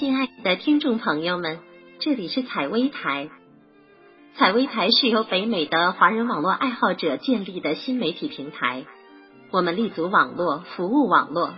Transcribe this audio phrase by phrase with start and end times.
[0.00, 1.58] 亲爱的听众朋友们，
[1.98, 3.28] 这里是采薇台。
[4.34, 8.86] 采薇台是由北美的华人网络爱好者建立的新媒体平台。
[9.50, 11.52] 我们立足网络，服务网络。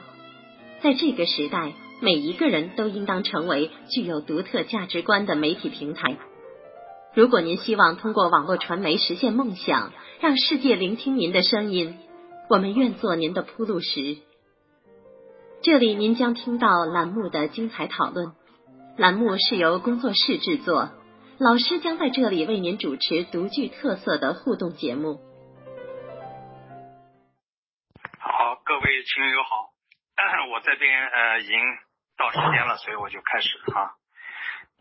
[0.81, 6.17] 在这个时代，每一个人都应当成为具有独特价值观的媒体平台。
[7.15, 11.97] 如果您希望通过网络传媒实现梦想，让世界聆听您的声音，
[12.51, 14.17] 我们愿做您的铺路石。
[15.65, 18.35] 这里您将听到栏目的精彩讨论。
[18.99, 20.91] 栏目是由工作室制作，
[21.39, 25.21] 老师将在这里为您主持独具特色的互动节目。
[28.19, 29.71] 好，各位亲友好，
[30.51, 31.57] 我这边呃已经
[32.19, 33.95] 到时间了，所以我就开始哈。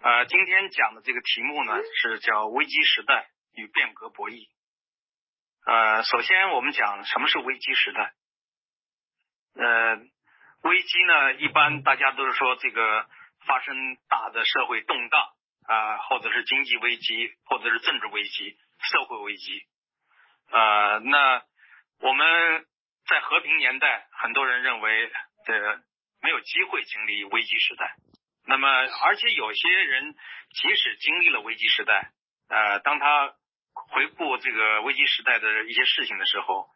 [0.02, 4.48] 呃，今天讲的这个题目呢是叫危机时代与变革博弈。
[5.63, 8.13] 呃，首先我们讲什么是危机时代。
[9.54, 9.98] 呃，
[10.64, 13.06] 危机呢，一般大家都是说这个
[13.48, 13.76] 发生
[14.08, 15.22] 大的社会动荡
[15.68, 19.63] 啊，或者是经济危机，或者是政治危机、社会危机。
[20.52, 21.44] 呃，那
[22.00, 22.66] 我们
[23.08, 25.12] 在和平年代，很多人认为
[25.46, 25.54] 这
[26.22, 27.96] 没有机会经历危机时代。
[28.46, 30.13] 那么，而且有些人
[30.54, 32.12] 即使经历了危机时代，
[32.50, 33.34] 呃，当他
[33.74, 36.68] 回顾这个危机时代的一些事情的时候，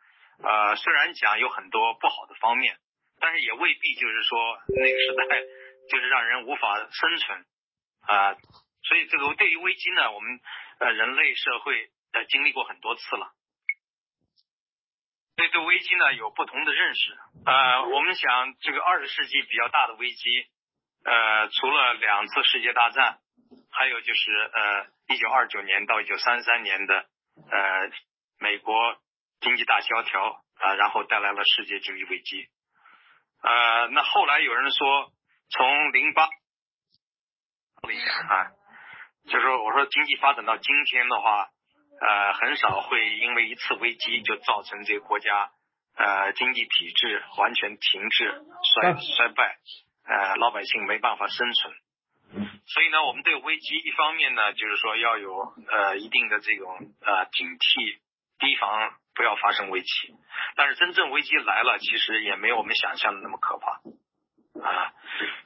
[0.44, 2.78] 呃，虽然讲有很多不好的方面，
[3.26, 5.42] 但是也未必就是说那个时代
[5.90, 7.45] 就是让人无法生存
[8.06, 8.38] 啊。
[8.84, 10.40] 所以，这个对于危机呢，我们
[10.80, 13.34] 呃人类社会呃经历过很多次了，
[15.36, 17.18] 对对危机呢有不同的认识。
[17.48, 20.46] 呃，我们想这个二十世纪比较大的危机。
[21.03, 23.18] 呃，除了两次世界大战，
[23.72, 27.08] 还有就是呃，一九二九年到一九三三年的
[27.50, 27.90] 呃
[28.38, 29.02] 美国
[29.40, 32.48] 经济大萧条啊，然后带来了世界经济危机。
[33.46, 35.12] 呃，那后来有人说，
[35.50, 36.30] 从零八啊，
[39.28, 41.48] 就是说我说经济发展到今天的话，
[42.02, 45.52] 呃，很少会因为一次危机就造成这个国家
[45.96, 48.42] 呃经济体制完全停滞
[48.74, 49.59] 衰衰败。
[50.08, 51.74] 呃，老百姓没办法生存，
[52.68, 57.98] 所以呢，我们对危机一方面呢，就是说要有呃一定的这种呃警惕，
[58.38, 60.14] 提防不要发生危机。
[60.56, 63.72] 但是真正危机来了，其实也没有我们想象的那么可怕
[64.62, 64.94] 啊。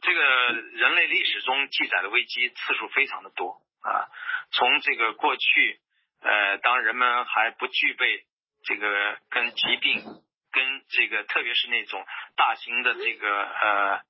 [0.02, 0.22] 这个
[0.52, 4.09] 人类历史中记载的危机次数非常的多啊，
[4.52, 5.79] 从这个过去
[6.22, 8.25] 呃，当人们还不具备
[8.63, 10.03] 这个跟疾病
[10.52, 12.03] 跟这个特别是那种
[12.35, 14.02] 大型的这个呃。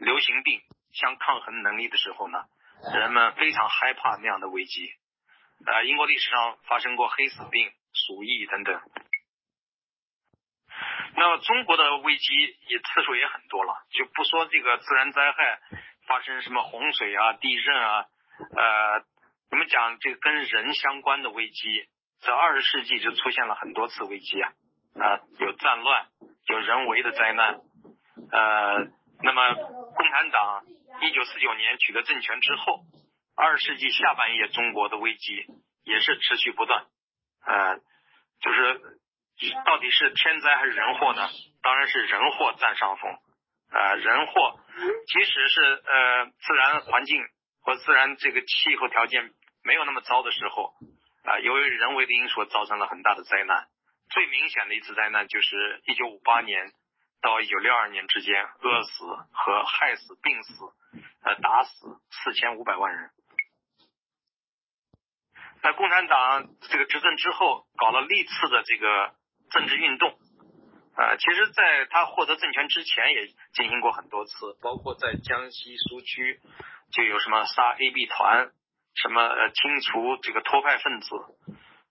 [0.00, 0.62] 流行病
[0.94, 2.44] 相抗衡能力的时候呢，
[2.94, 4.90] 人们非常害怕那样的危机。
[5.66, 8.80] 呃，英国历史上发生过黑死病、鼠疫等等。
[11.16, 12.34] 那么中国的危机
[12.68, 15.60] 也次数也很多了，就不说这个自然灾害
[16.06, 18.04] 发生什么洪水啊、地震啊，
[18.56, 19.04] 呃，
[19.50, 21.88] 我们讲这个跟人相关的危机，
[22.20, 24.52] 在二十世纪就出现了很多次危机啊，
[25.00, 26.06] 啊，有战乱，
[26.46, 27.60] 有人为的灾难，
[28.32, 28.88] 呃，
[29.22, 29.80] 那么。
[29.92, 30.64] 共产党
[31.02, 32.80] 一九四九年取得政权之后，
[33.36, 35.44] 二十世纪下半叶中国的危机
[35.84, 36.86] 也是持续不断。
[37.46, 37.76] 呃，
[38.40, 38.80] 就是
[39.64, 41.28] 到底是天灾还是人祸呢？
[41.62, 43.10] 当然是人祸占上风。
[43.72, 44.60] 呃，人祸
[45.06, 47.22] 即使是呃自然环境
[47.62, 50.74] 或自然这个气候条件没有那么糟的时候，
[51.24, 53.66] 啊，由于人为的因素造成了很大的灾难。
[54.10, 56.72] 最明显的一次灾难就是一九五八年。
[57.22, 60.54] 到一九六二年之间，饿死和害死、病死、
[61.22, 63.10] 呃打死四千五百万人。
[65.62, 69.14] 在共产党这个执政之后，搞了历次的这个
[69.50, 70.18] 政治运动，
[70.96, 76.40] 呃，其实在他获得政权之前也进行过很多次，包括在江西苏区
[76.92, 78.50] 就有什么杀 A B 团，
[78.94, 81.14] 什么呃清除这个托派分子，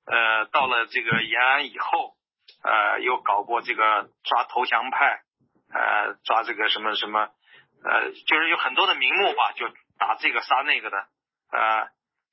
[0.05, 2.15] 呃，到了这个延安以后。
[2.61, 5.21] 呃，又搞过这个抓投降派，
[5.71, 7.29] 呃，抓这个什么什么，
[7.83, 11.87] 呃，就是有很多的名目吧，就打这个杀那个的，呃，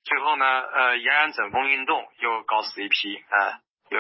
[0.07, 3.59] 最后呢，呃，延安整风运动又搞死一批，呃，
[3.91, 3.99] 有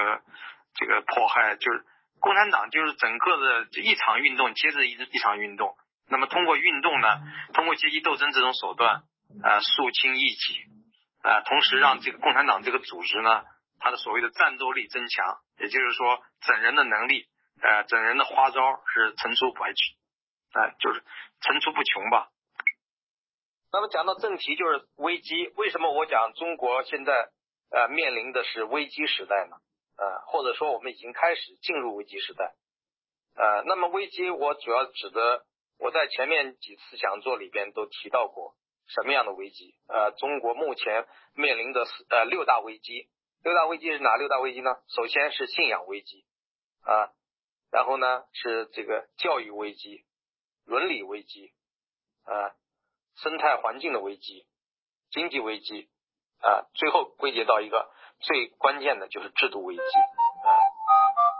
[0.74, 1.84] 这个迫害，就是
[2.20, 5.76] 共产党就是整个的一场运动接着一一场运动，
[6.08, 7.18] 那么通过运动呢，
[7.54, 9.02] 通过阶级斗争这种手段，
[9.42, 10.60] 呃，肃清异己，
[11.24, 13.44] 呃，同时让这个共产党这个组织呢。
[13.78, 17.26] 他的所谓的战斗力增强，也就是说整人的能力，
[17.60, 19.74] 呃，整人的花招是层出不穷，
[20.54, 21.04] 哎，就是
[21.42, 22.28] 层出不穷吧。
[23.72, 25.48] 那么讲到正题，就是危机。
[25.56, 27.30] 为什么我讲中国现在
[27.70, 29.56] 呃面临的是危机时代呢？
[29.96, 32.54] 呃，或者说我们已经开始进入危机时代。
[33.34, 35.44] 呃，那么危机我主要指的
[35.78, 38.54] 我在前面几次讲座里边都提到过
[38.86, 39.74] 什么样的危机？
[39.88, 43.08] 呃，中国目前面临的呃六大危机，
[43.42, 44.70] 六大危机是哪六大危机呢？
[44.88, 46.24] 首先是信仰危机
[46.82, 47.10] 啊，
[47.70, 50.04] 然后呢是这个教育危机、
[50.64, 51.52] 伦理危机
[52.24, 52.54] 啊、
[53.16, 54.46] 生态环境的危机、
[55.10, 55.88] 经济危机
[56.40, 57.90] 啊，最后归结到一个
[58.20, 60.48] 最关键的就是制度危机啊。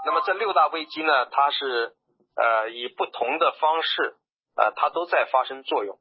[0.05, 1.97] 那么这六大危机呢，它是
[2.35, 4.17] 呃以不同的方式。
[4.59, 5.99] 啊，它都在发生作用，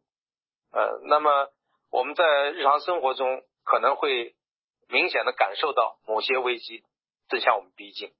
[0.72, 1.50] 呃，那么
[1.92, 4.33] 我们在日常生活中可能会
[4.88, 6.86] 明显的感受到某些危机
[7.28, 8.13] 正向我们逼近。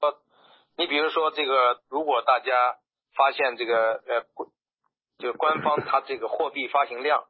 [0.00, 0.16] 呃，
[0.78, 2.78] 你比如说这个，如果大家
[3.14, 4.24] 发现这个呃，
[5.18, 7.24] 就官方它这个货币发行量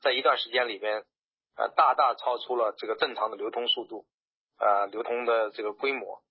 [0.00, 1.04] 在一段时间里边
[1.56, 4.06] 呃大大超出了这个正常的流通速度，
[4.58, 6.22] 呃，流通的这个规模，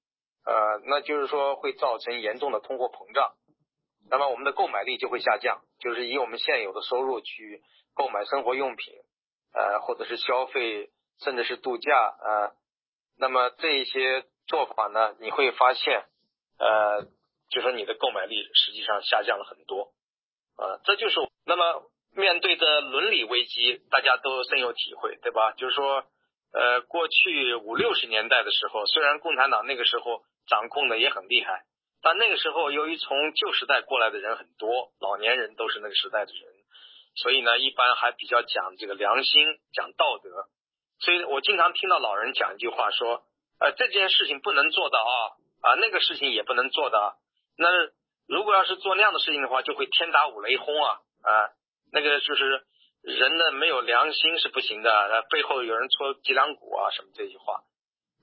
[0.46, 3.34] 呃，那就是说会造成严重的通货膨胀。
[4.10, 7.64] 那么我们的购买力就会下降，就是以我们现有的收入去
[7.96, 8.94] 购买生活用品，
[9.52, 12.56] 呃，或者是消费，甚至是度假，呃，
[13.18, 16.06] 那么这一些做法呢，你会发现，
[16.60, 17.06] 呃，
[17.50, 19.92] 就说你的购买力实际上下降了很多，
[20.58, 21.16] 啊，这就是
[21.46, 21.84] 那么
[22.16, 25.52] 面对着伦理危机，大家都深有体会，对吧？
[25.54, 26.04] 就是说，
[26.54, 31.66] 呃，过去五六十年代的时候，虽然共产党那个时候掌控的也很厉害。
[32.02, 36.44] 但那个时候，由于从旧时代过来的人很多，老年人都是那个时代的人，
[37.16, 40.30] 所以呢，一般还比较讲这个良心，讲道德。
[41.00, 43.24] 所以我经常听到老人讲一句话，说，
[43.60, 45.12] 呃，这件事情不能做的啊，
[45.62, 47.16] 啊，那个事情也不能做的。
[47.58, 47.68] 那
[48.28, 51.50] 如果要是做那样的事情的话，就会天打五雷轰啊，啊，
[51.92, 52.64] 那个就是
[53.02, 57.62] 人呢没有良心是不行的，背后有人戳脊梁骨啊，什么这些话。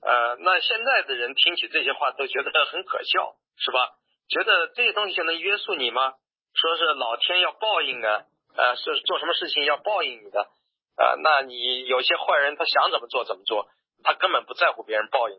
[0.01, 3.35] 呃，那现在的人听起这些话都觉得很可笑。
[3.55, 3.91] 是吧？
[4.29, 6.15] 觉得这些东西能约束你吗？
[6.55, 8.25] 说是老天要报应的，
[8.57, 10.41] 呃，是做什么事情要报应你的，
[10.97, 13.69] 啊，那你有些坏人他想怎么做怎么做，
[14.03, 15.37] 他根本不在乎别人报应。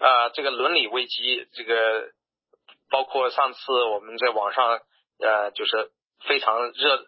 [0.00, 2.10] 啊，这个伦理危机，这个
[2.90, 4.80] 包括上次我们在网上
[5.20, 5.90] 呃，就是
[6.26, 7.04] 非常热，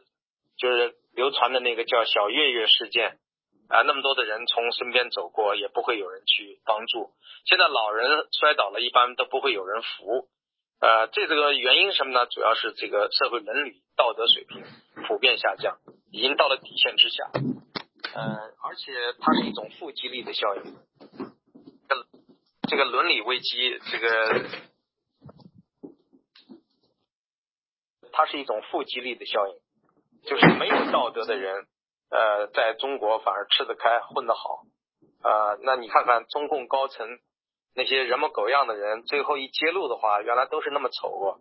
[0.59, 3.19] 就是流传的那个叫小月月事件。
[3.69, 7.15] 啊，那么多的人从身边走过，也不会有人去帮助。
[7.47, 10.29] 现在老人摔倒了，一般都不会有人扶。
[10.79, 12.27] 呃，这这个原因什么呢？
[12.27, 14.63] 主要是这个社会伦理道德水平
[15.09, 15.79] 普遍下降，
[16.11, 17.31] 已经到了底线之下。
[17.33, 20.63] 嗯，而且它是一种负激励的效应。
[22.69, 24.47] 这个伦理危机，这个
[28.13, 29.55] 它是一种负激励的效应，
[30.29, 31.67] 就是没有道德的人。
[32.11, 34.65] 呃，在中国反而吃得开，混得好，
[35.23, 37.09] 呃，那你看看中共高层
[37.75, 41.41] 那些人模狗样的人，最后一揭露的话，原来都是那么丑恶，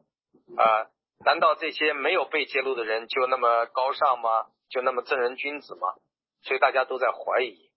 [0.55, 0.87] 啊，
[1.25, 4.47] 难道这些没有被揭露的人就那么高尚吗？
[4.69, 5.93] 就那么正人君子吗？
[6.43, 7.69] 所以大家都在怀疑，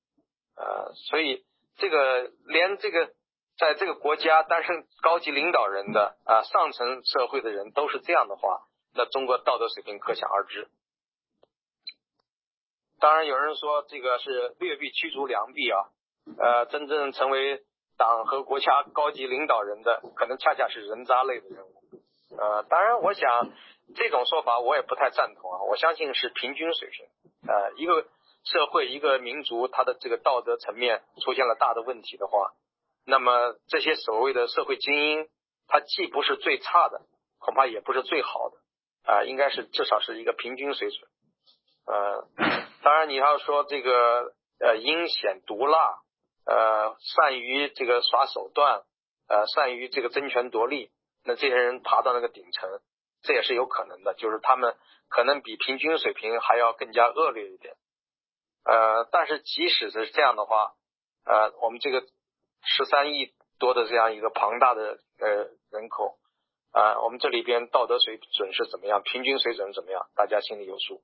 [0.54, 1.44] 呃，所以
[1.76, 3.10] 这个连这个
[3.56, 8.62] 在这个国家担任高级领导人的啊上层社会的人都是这样的话，
[8.94, 10.68] 那中国道德水平可想而知。
[13.00, 15.78] 当然有人说这个是劣币驱逐良币啊，
[16.38, 17.62] 呃，真正成为
[17.96, 21.74] 党和国家高级领导人的，可能恰恰是人渣类的人物。
[22.36, 23.50] 呃，当然，我想
[23.94, 25.62] 这种说法我也不太赞同啊。
[25.68, 27.06] 我相信是平均水平。
[27.46, 28.02] 呃，一个
[28.42, 32.52] 社会、一个民族，它的这个道德层面出现了大的问题的话，
[33.06, 35.28] 那么这些所谓的社会精英，
[35.68, 37.00] 他既不是最差的，
[37.38, 41.10] 恐怕也不是最好的，啊，应该是至少是一个平均水准。
[41.86, 42.26] 呃，
[42.82, 45.98] 当然你要说这个呃阴险毒辣，
[46.46, 48.82] 呃善于这个耍手段，
[49.28, 50.90] 呃善于这个争权夺利，
[51.24, 52.80] 那这些人爬到那个顶层，
[53.22, 54.74] 这也是有可能的，就是他们
[55.10, 57.74] 可能比平均水平还要更加恶劣一点。
[58.64, 60.72] 呃，但是即使是这样的话，
[61.26, 62.02] 呃，我们这个
[62.66, 65.28] 十三亿多的这样一个庞大的呃
[65.70, 66.18] 人口，
[66.72, 71.02] 啊，我们这里边道德水准是怎么样，平均水准怎么样，大家心里有数。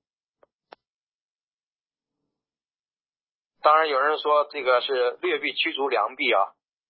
[3.62, 6.40] 当然有人说这个是劣币驱逐良币啊，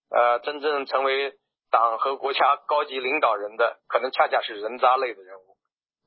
[0.09, 1.37] 呃，真正成为
[1.69, 5.57] 党和国家高级领导人的，可能恰恰是人渣类的人物。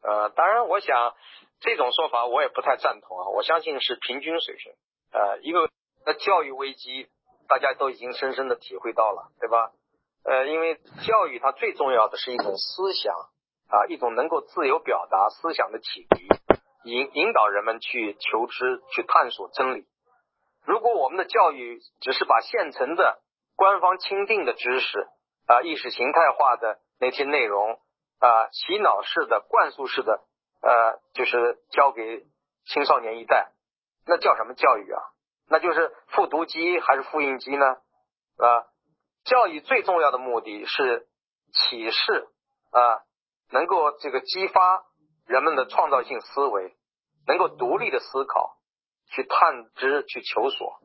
[0.01, 1.15] 呃，当然我想
[1.61, 4.73] 这种说法我也不太赞同啊，我相信是平均水平。
[5.13, 5.71] 呃，一个
[6.07, 7.09] 那教育危机
[7.49, 9.73] 大家都已经深深的体会到了，对吧？
[10.25, 13.15] 呃，因为教育它最重要的是一种思想
[13.69, 16.29] 啊，一种能够自由表达思想的启迪，
[16.85, 19.87] 引引导人们去求知、去探索真理。
[20.65, 23.21] 如果我们的教育只是把现成的
[23.55, 25.07] 官方钦定的知识
[25.47, 27.79] 啊意识形态化的那些内容
[28.19, 30.23] 啊，洗脑式的、灌输式的，
[30.63, 32.25] 呃，就是教给
[32.65, 33.53] 青少年一代，
[34.07, 35.03] 那叫什么教育啊？
[35.49, 37.67] 那就是复读机还是复印机呢？
[37.67, 38.67] 啊，
[39.25, 41.07] 教育最重要的目的是
[41.53, 42.29] 启示
[42.71, 43.03] 啊，
[43.51, 44.85] 能够这个激发
[45.27, 46.75] 人们的创造性思维，
[47.27, 48.57] 能够独立的思考，
[49.11, 50.81] 去探知、去求索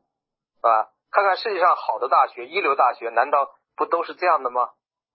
[0.61, 0.89] 啊。
[1.11, 4.69] 看看世界上好的大学，一流大学，难道不都是这样的吗？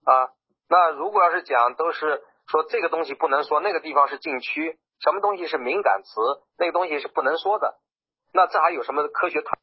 [0.04, 0.30] 啊，
[0.68, 6.20] 那如果要是讲都是说这个东西不能说，那个地方是禁区，什么东西是敏感词，
[6.58, 7.78] 那个东西是不能说的，
[8.36, 9.56] 那这还有什么科学谈？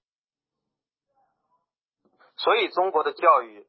[2.38, 3.68] 所以中国的教育，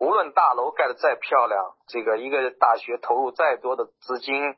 [0.00, 4.56] 无论大楼盖的再漂亮，这个一个大学投入再多的资金，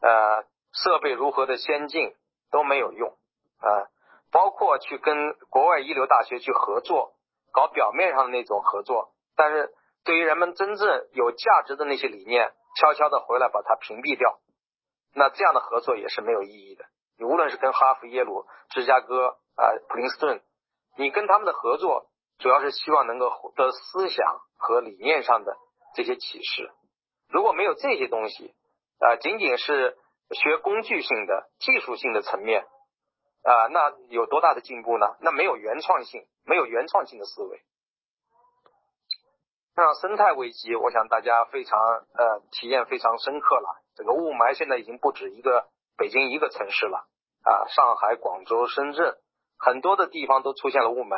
[0.00, 2.14] 呃，设备如何的先进
[2.52, 3.18] 都没有用
[3.58, 3.90] 啊。
[4.30, 7.16] 包括去跟国外一流大学去合作，
[7.50, 14.38] 搞表面上的那种合作，但是对于人们真正有价值的那些理念，悄悄的回来把它屏蔽掉，
[15.12, 16.84] 那这样的合作也是没有意义的。
[17.18, 20.42] 你无论是跟哈佛、耶鲁、芝加哥啊、普林斯顿，
[20.96, 25.56] 你跟他们的合作，主要是希望能够获得思想和理念上的
[25.94, 26.70] 这些启示。
[27.28, 28.54] 如果没有这些东西，
[28.98, 29.96] 啊，仅仅是
[30.30, 32.66] 学工具性的、技术性的层面。
[33.44, 35.16] 啊，那有多大的进步呢？
[35.18, 37.60] 那没有原创性，没有原创性的思维。
[39.74, 43.82] 像生态危机，我想大家非常呃体验非常深刻了。
[43.96, 47.06] 这个雾霾现在已经不止一个北京一个城市了
[47.42, 49.16] 啊，上海、广州、深圳
[49.58, 51.16] 很多的地方都出现了雾霾。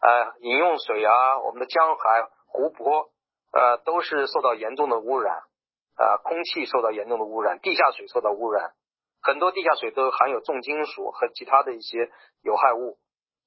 [0.00, 3.10] 呃，饮用水啊，我们的江海、湖泊
[3.52, 5.36] 呃都是受到严重的污染
[5.96, 8.72] 啊，空气受到严重的污染，地下水受到污染。
[9.22, 12.10] 很多地下水都含有重金属和其他的一些
[12.42, 12.98] 有害物，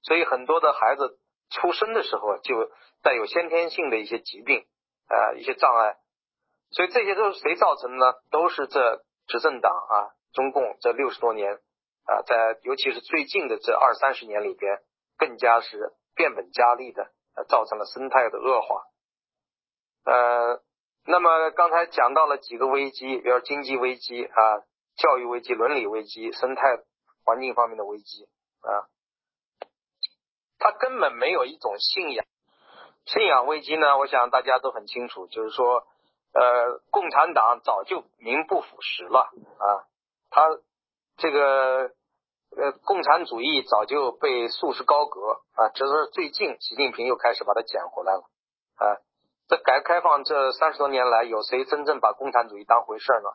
[0.03, 1.17] 所以很多的孩子
[1.49, 2.69] 出生的时候就
[3.01, 4.67] 带有先天性的一些疾病，
[5.09, 5.97] 呃，一些障碍。
[6.69, 8.13] 所以这些都是谁造成的呢？
[8.29, 11.53] 都是这执政党啊，中共这六十多年
[12.05, 14.79] 啊，在尤其是最近的这二三十年里边，
[15.17, 18.83] 更加是变本加厉的，呃，造成了生态的恶化。
[20.05, 20.61] 呃，
[21.05, 24.63] 那么刚才讲到了几个危机，比如经济危机啊。
[24.95, 26.61] 教育危机、伦理危机、生态
[27.25, 28.29] 环境方面的危机
[28.61, 28.85] 啊，
[30.59, 32.23] 他根本没有一种信仰。
[33.05, 35.87] 信仰危机呢，我想大家都很清楚，就是说，
[36.33, 39.21] 呃，共产党早就名不副实了
[39.57, 39.65] 啊，
[40.33, 40.49] 他
[41.17, 41.91] 这个
[42.57, 48.23] 呃，共产主义早就被束之高阁啊，只是最近习近平又开始把它捡回来了
[48.75, 48.97] 啊。
[49.47, 53.29] 这改革开放这三十多年来，有谁真正把共产主义当回事呢？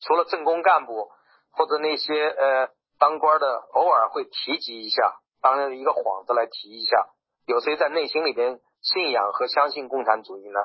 [0.00, 1.10] 除了政工干部
[1.52, 7.08] 或者那些呃当官的，偶尔会提及一下，当然一个幌子来提一下。
[7.46, 10.58] 有谁在内心里边信仰和相信共产主义呢？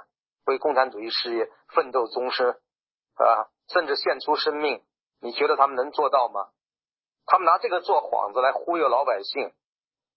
[0.46, 4.84] 为共产主义事业奋斗终身啊，甚至献出生命？
[5.26, 6.50] 你觉得他们能做到吗？
[7.26, 9.52] 他们拿这个做幌子来忽悠老百姓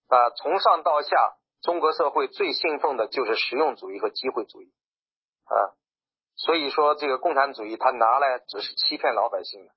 [0.07, 0.29] 啊！
[0.29, 4.71] 从上到下，中国社会最信奉的就是实用主义和机会主义
[5.45, 5.73] 啊。
[6.35, 9.73] 所以说，这个共产主义他拿来只是欺骗老百姓的，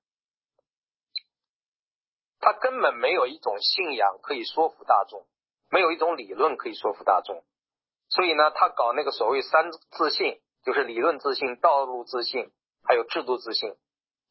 [2.39, 5.25] 他根本没有一种信仰可以说服大众，
[5.71, 7.43] 没有一种理论可以说服大众。
[8.09, 12.51] 所以呢，他搞那个所谓三自信，就是理论自信、道路自信，
[12.83, 13.75] 还有制度自信，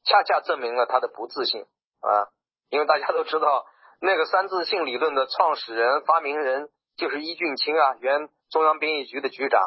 [0.04, 1.62] 恰恰证明了他的不自信
[2.00, 2.28] 啊！
[2.70, 3.66] 因为大家都知道，
[4.00, 9.62] 那个三自信理论的创始人、发明人就是伊俊清啊，原中央编译局的局长，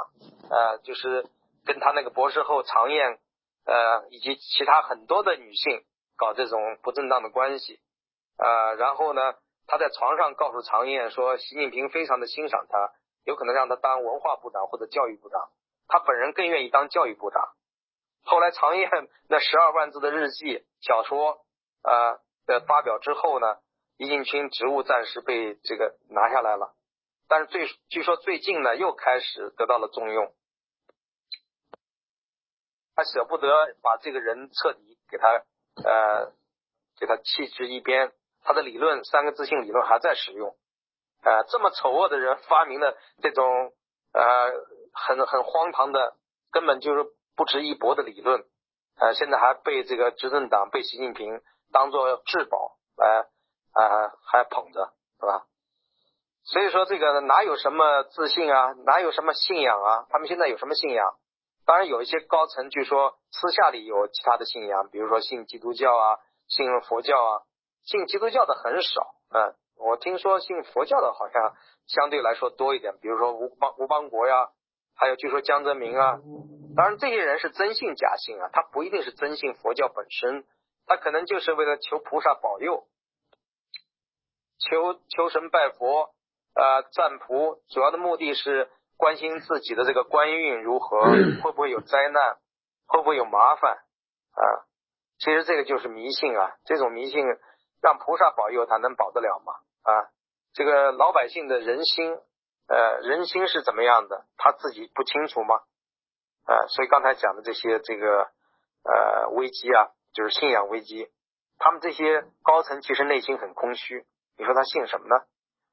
[0.50, 1.26] 呃，就是。
[1.68, 3.18] 跟他那个博士后常燕，
[3.66, 5.82] 呃，以及其他很多的女性
[6.16, 7.80] 搞这种不正当的关系，
[8.38, 9.34] 呃，然后呢，
[9.66, 12.92] 他在床上告诉常燕说，习近平非常的欣赏他，
[13.24, 15.42] 有可能让他当文化部长或者教育部长，
[15.88, 17.42] 他本人更愿意当教育部长。
[18.26, 18.90] 后来常燕
[19.30, 21.46] 那十二万字的日记小说，
[21.84, 23.58] 呃的发表之后呢，
[23.98, 26.76] 易近平职务暂时被这个拿下来了，
[27.28, 30.34] 但是最据说最近呢又开始得到了重用。
[32.96, 33.48] 他舍不得
[33.82, 35.28] 把这个人彻底给他
[35.84, 36.32] 呃
[37.00, 40.56] 给他弃之一边，他的理论三个自信理论还在使用，
[41.22, 43.74] 呃这么丑恶的人发明的这种
[44.14, 44.52] 呃
[44.94, 46.16] 很很荒唐的
[46.52, 47.06] 根本就是
[47.36, 48.46] 不值一驳的理论，
[49.00, 53.28] 呃现在还被这个执政党被习近平当做至宝来
[53.72, 55.46] 啊还捧着是吧？
[56.44, 60.06] 所以说这个哪有什么自信啊，哪有什么信仰啊？
[60.10, 61.16] 他们现在有什么信仰？
[61.66, 67.42] 当然有一些高层，据说私下里有其他的信仰，比如说信基督教啊，信佛教啊。
[67.84, 71.54] 信基督教的很少，嗯，我听说信佛教的好像
[71.88, 74.50] 相对来说多一点，比如说吴邦吴邦国呀，
[74.96, 76.20] 还有据说江泽民啊，
[76.76, 80.46] 当然，这些人是真信假信啊，他不一定是真信佛教本身，
[80.86, 82.86] 他可能就是为了求菩萨保佑，
[84.60, 86.14] 求求神拜佛，
[86.54, 91.00] 呃，赞菩，主要的目的是关心自己的这个官运如何，
[91.42, 92.38] 会不会有灾难，
[92.88, 94.44] 会不会有麻烦啊？
[95.18, 97.26] 其实这个就是迷信啊，这种迷信
[97.82, 99.54] 让菩萨保佑，他能保得了吗？
[99.84, 100.10] 啊，
[100.54, 102.18] 这个老百姓的人心，
[102.68, 105.62] 呃，人心是怎么样的，他自己不清楚吗？
[106.46, 108.30] 啊，所以刚才讲的这些这个
[108.84, 111.12] 呃危机啊，就是信仰危机。
[111.58, 114.06] 他们这些高层其实内心很空虚。
[114.38, 115.26] 你说他信什么呢？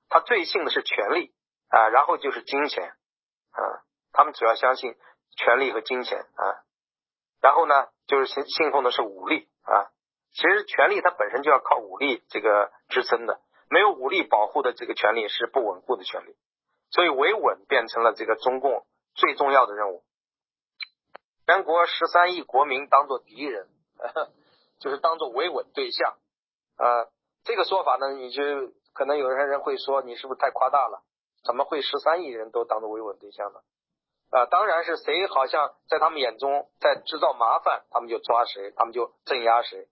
[0.08, 1.34] 他最信的是权力
[1.68, 2.90] 啊，然后就是金钱
[3.50, 3.60] 啊。
[4.12, 4.94] 他们主要相信
[5.36, 6.44] 权力和金钱啊。
[7.40, 9.90] 然后呢，就是信信奉的是武力啊。
[10.32, 16.36] 其实权力它本身就要靠武力这个支撑的，没有武力保护的这个权利是不稳固的权利。
[16.90, 20.04] 所以维稳变成了这个中共最重要的任务。
[21.46, 23.68] 全国十三亿国民当做敌人，
[24.80, 26.16] 就是当做维稳对象
[26.76, 27.06] 啊。
[27.44, 28.42] 这个说法呢，你就
[28.94, 31.02] 可能有些人会说，你是不是太夸大了？
[31.44, 33.60] 怎么会十三亿人都当做维稳对象呢？
[34.30, 39.88] 啊，当然是谁好像在他们眼中在制造麻烦，他们就抓谁，他们就镇压谁。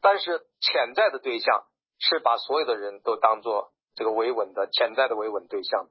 [0.00, 1.64] 但是潜在的对象
[1.98, 5.88] 是把所有的人都当做这个维稳的潜在的维稳对象，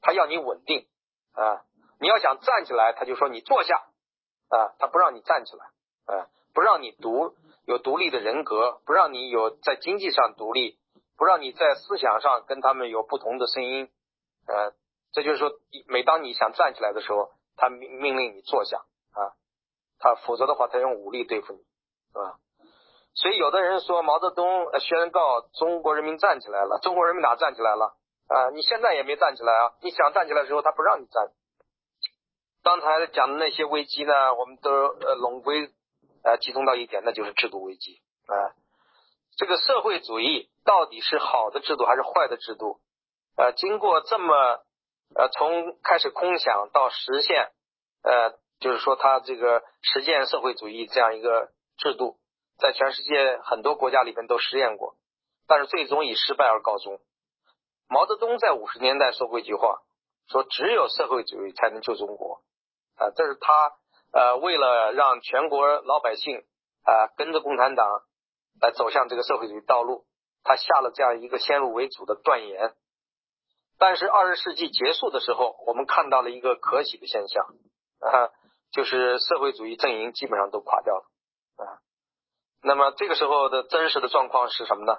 [0.00, 0.88] 他要你稳定
[1.32, 1.62] 啊，
[2.00, 3.86] 你要想站起来，他就说你坐下。
[4.50, 5.64] 啊，他不让你站起来，
[6.14, 7.34] 啊，不让你独
[7.66, 10.76] 有独立的人格，不让你有在经济上独立，
[11.16, 13.88] 不让你在思想上跟他们有不同的声音，
[14.46, 14.72] 呃，
[15.12, 15.52] 这就是说，
[15.86, 18.78] 每当你想站起来的时候，他命命令你坐下，
[19.12, 19.32] 啊，
[19.98, 21.60] 他否则的话，他用武力对付你，
[22.12, 22.38] 是吧？
[23.14, 27.96] 所以有的人说毛泽东宣告中国人民站起来了，中国人民哪站起来了？
[28.28, 31.30] 啊，你现在也没站起来啊，你想站起来的时候，他不让你站。
[32.62, 35.70] 刚才讲的那些危机呢，我们都呃拢归
[36.22, 38.52] 呃集中到一点，那就是制度危机啊。
[39.36, 42.78] 这个社会主义到底是好的制度还是坏的制度？
[43.36, 44.34] 呃，经过这么
[45.14, 47.50] 呃从开始空想到实现，
[48.02, 52.18] 呃，就是说他这个实践社会主义这样一个制度，
[52.58, 54.96] 在全世界很多国家里面都实验过，
[55.46, 57.00] 但是最终以失败而告终。
[57.88, 59.80] 毛泽东在五十年代说过一句话，
[60.28, 62.42] 说只有社会主义才能救中国。
[63.00, 63.72] 啊，这是他
[64.12, 66.44] 呃，为了让全国老百姓
[66.82, 67.86] 啊跟着共产党
[68.60, 70.04] 来走向这个社会主义道路，
[70.42, 72.74] 他下了这样一个先入为主的断言。
[73.78, 77.46] 但是二十世纪结束的时候，我们看到了一个可喜的现象
[78.00, 78.28] 啊，
[78.70, 81.04] 就是社会主义阵营基本上都垮掉了
[81.56, 81.80] 啊。
[82.62, 84.98] 那么这个时候的真实的状况是什么呢？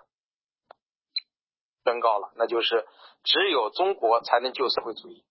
[1.83, 2.87] 宣告了，那就是
[3.23, 5.23] 只有中国才能救社会主义。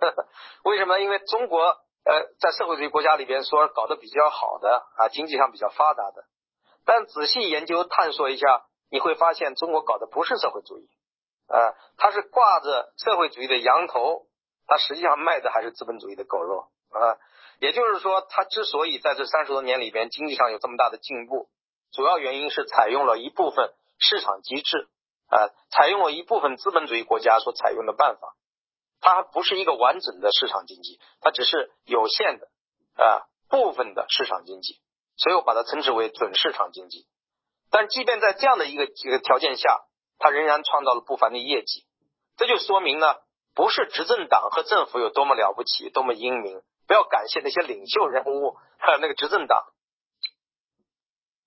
[0.62, 1.00] 为什么？
[1.00, 1.82] 因为中国。
[2.04, 6.24] 呃，在社会主义国家里边说搞得比较好的啊，经济上比较发达的，
[6.84, 10.86] 但仔细研究探索一下，你会发现中国搞的不是社会主义，
[11.48, 14.26] 啊，它是挂着社会主义的羊头，
[14.66, 17.16] 它实际上卖的还是资本主义的狗肉啊。
[17.58, 21.48] 也就是说，它之所以在这三十多年里边经济上有这么大的进步，
[21.90, 24.88] 主要原因是采用了一部分市场机制
[25.28, 28.34] 啊，采用了一部分资本主义国家所采用的办法。
[29.06, 32.48] 它不是一个完整的市场经济，它只是有限的
[32.94, 34.80] 啊部分的市场经济，
[35.18, 37.06] 所以我把它称之为准市场经济。
[37.70, 39.84] 但即便在这样的一个一个条件下，
[40.18, 41.84] 它仍然创造了不凡的业绩。
[42.38, 43.16] 这就说明呢，
[43.54, 49.66] 不是执政党和政府有多么了不起，多么英明，不要感谢那些领袖人物和那个执政党。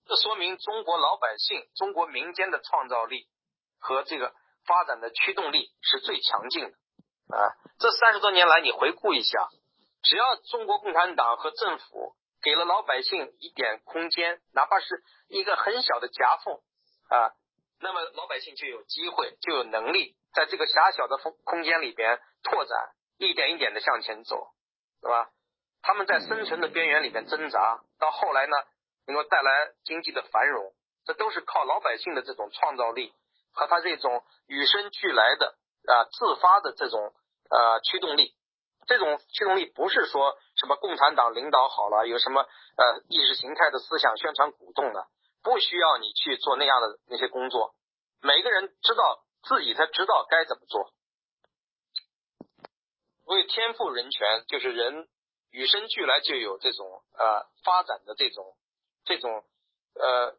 [0.06, 3.26] 这说明中国老百姓、中国民间的创造力
[3.80, 4.32] 和这个
[4.68, 6.78] 发展的驱动力是最强劲的。
[7.30, 9.50] 啊，这三十多年来，你回顾一下，
[10.02, 16.56] 只要中国共产党和政府给了老百姓一点空间，哪怕是一个很小的夹缝
[17.10, 17.34] 啊，
[17.82, 22.78] 那么老百姓就有机会，就有能力在这个狭小的空空间里边拓展，
[23.18, 24.54] 一点一点的向前走，
[25.02, 25.30] 是吧？
[25.82, 28.56] 他们在生存的边缘里边挣扎，到后来呢，
[29.06, 30.74] 能够带来经济的繁荣，
[31.06, 33.14] 这都是靠老百姓的这种创造力
[33.52, 35.58] 和他这种与生俱来的。
[35.88, 37.14] 啊，自发的这种
[37.50, 38.36] 呃驱动力，
[38.86, 45.08] 这种驱动力不是说什么共产党领导好了，有什么呃意识形态的思想宣传鼓动的，
[45.42, 47.74] 不需要你去做那样的那些工作，
[48.22, 50.92] 每个人知道自己才知道该怎么做。
[53.26, 55.08] 所以天赋人权就是人
[55.52, 56.86] 与生俱来就有这种
[57.18, 58.58] 呃发展的这种
[59.06, 59.44] 这种
[59.96, 60.36] 呃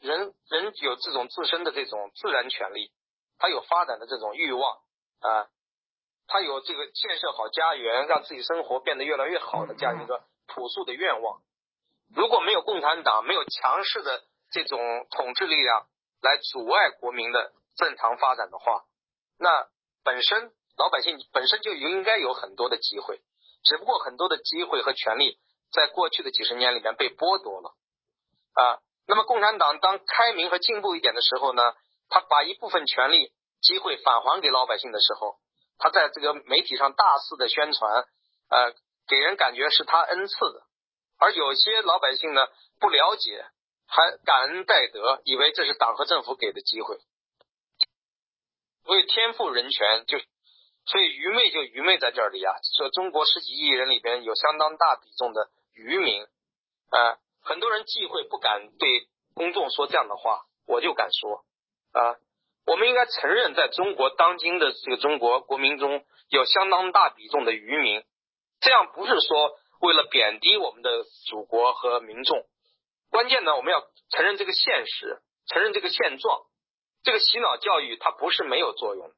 [0.00, 2.90] 人人有这种自身的这种自然权利。
[3.42, 4.78] 他有发展的这种欲望
[5.18, 5.48] 啊，
[6.28, 11.42] 他有这个建设好家园，让自己生活变得越来越好的这样一个朴素的愿望。
[12.14, 14.78] 如果没有共产党，没有强势的这种
[15.10, 15.88] 统治力量
[16.20, 18.84] 来阻碍国民的正常发展的话，
[19.40, 19.66] 那
[20.04, 23.20] 本身老百姓本身就应该有很多的机会，
[23.64, 25.36] 只不过很多的机会和权利
[25.72, 27.74] 在过去的几十年里面被剥夺了
[28.52, 28.78] 啊。
[29.08, 31.74] 那么共产党当开明和进步一点的时候呢，
[32.12, 35.38] 他把一部分权利机会返还给老百姓的时候，
[35.78, 38.04] 他在这个媒体上大肆的宣传，
[38.50, 38.74] 呃，
[39.08, 40.62] 给人感觉是他恩赐的，
[41.18, 42.46] 而有些老百姓呢
[42.78, 43.46] 不了解，
[43.86, 46.98] 还感恩戴德，以为这是党和政府给的机会。
[48.84, 50.18] 所以天赋人权就，
[50.84, 52.52] 所以愚昧就愚昧在这里啊。
[52.76, 56.24] 说中国十几亿人里边有相当大比重的愚民，
[56.90, 61.42] 啊，很多人忌讳不敢对公众说这样的话，我就敢说
[61.92, 62.16] 啊。
[62.64, 68.04] 我们应该承认，在中国当今的这个中国国民中有相当大比重的愚民。
[68.60, 72.46] 这样不是说为了贬低我们的祖国和民众，
[73.10, 76.42] 关键呢，我们要承认这个现实，承认这个现状。
[77.02, 79.10] 这个洗脑教育它不是没有作用，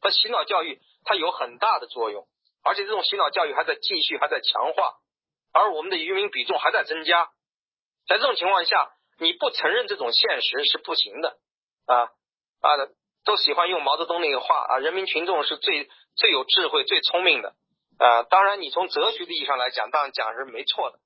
[0.00, 2.26] 它洗脑教育它有很大的作用，
[2.64, 4.94] 而且这种洗脑教育还在继续，还在强化，
[5.52, 7.26] 而我们的渔民比重还在增加。
[8.06, 11.36] 在这种情况下，你不承认这种现实是不行的
[11.88, 12.12] 啊
[12.60, 12.88] 啊！
[13.24, 17.56] 都喜欢用毛泽东那个话啊，人民群众是最最有智慧、最聪明的
[17.98, 18.22] 啊。
[18.22, 21.00] 当然，你从哲学的意义上来讲，当然讲是没错的，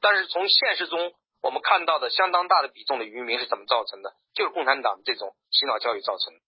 [0.00, 1.12] 但是从现实中。
[1.44, 4.14] 我们看到的相当大的比重的渔民是怎么造成的？
[4.32, 6.40] 就是共产党这种洗脑教育造成的。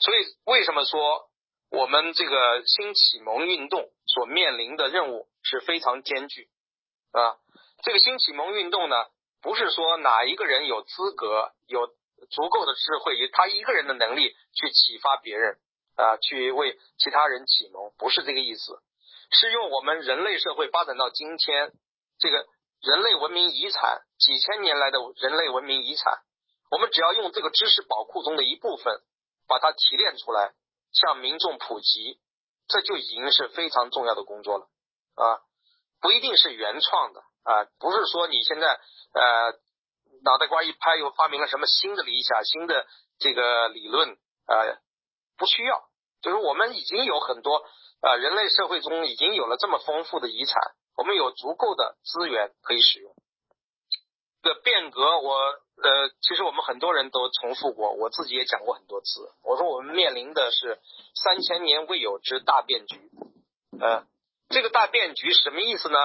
[0.00, 1.28] 所以，为什么说
[1.70, 6.48] 我们这个新启蒙运动所面临的任务是非常艰巨
[7.12, 7.36] 啊？
[7.82, 8.96] 这个新启蒙运动呢，
[9.42, 11.90] 不是说哪一个人有资格、有
[12.30, 15.58] 足够的智慧，以他一个人的能力去启发别人
[15.96, 18.82] 啊，去为其他人启蒙，不是这个意思。
[19.30, 21.72] 是用我们人类社会发展到今天
[22.18, 22.46] 这个。
[22.84, 26.18] 人类文明遗产，几千年来的人类文明遗产，
[26.70, 29.00] 我们只要用这个知识宝库中的一部分，
[29.48, 30.52] 把它提炼出来，
[30.92, 32.20] 向民众普及，
[32.68, 34.66] 这就已经是非常重要的工作了
[35.14, 35.40] 啊！
[36.02, 38.66] 不一定是原创的啊，不是说你现在
[39.14, 39.58] 呃
[40.24, 42.86] 脑袋瓜一拍又发明了什么新的理想、新的
[43.18, 44.10] 这个理论
[44.46, 44.54] 啊，
[45.36, 45.84] 不需要，
[46.22, 47.62] 就是我们已经有很多
[48.00, 50.60] 啊，人类社会中已经有了这么丰富的遗产。
[50.96, 53.14] 我们有足够的资源可以使用。
[54.42, 59.32] 这个变革，我呃，其实我们很多人都重复过，我自己也讲过很多次。
[59.42, 60.78] 我说我们面临的是
[61.14, 63.10] 三千年未有之大变局。
[63.80, 64.06] 呃，
[64.48, 65.98] 这个大变局什么意思呢？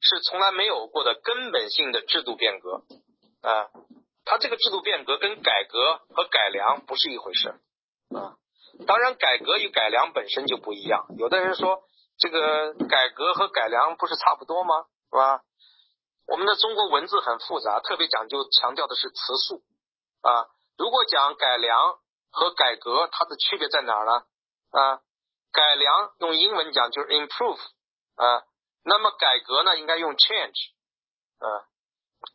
[0.00, 2.82] 是从来没有过的根本性的制度变革。
[3.42, 3.70] 啊，
[4.24, 7.48] 它这个制度变革跟改革和改良不是一回事。
[8.14, 8.36] 啊，
[8.86, 11.06] 当然改革与改良本身就不一样。
[11.18, 11.82] 有的人说。
[12.18, 14.84] 这个改革和改良不是差不多吗？
[15.10, 15.40] 是吧？
[16.28, 19.62] 我们的中国文字很复杂，特别讲究强调的是词素
[20.20, 20.46] 啊。
[20.78, 21.98] 如果讲改良
[22.30, 24.24] 和改革，它的区别在哪儿呢？
[24.70, 25.00] 啊，
[25.52, 27.58] 改良用英文讲就是 improve
[28.14, 28.44] 啊，
[28.84, 30.70] 那么改革呢应该用 change
[31.38, 31.66] 啊。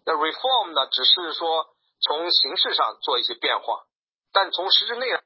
[0.06, 1.68] 那 reform 呢只是说
[2.02, 3.86] 从形式上做一些变化，
[4.32, 5.22] 但从实质内容。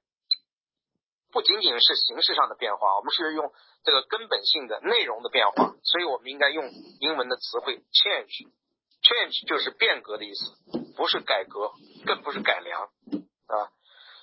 [1.31, 3.53] 不仅仅是形式上的变化，我们是用
[3.85, 6.69] 这个根本性的内容的变化，所以我们应该用
[6.99, 10.51] 英文的词汇 change，change 就是变革的意思，
[10.97, 11.71] 不是改革，
[12.05, 13.71] 更不是改良啊。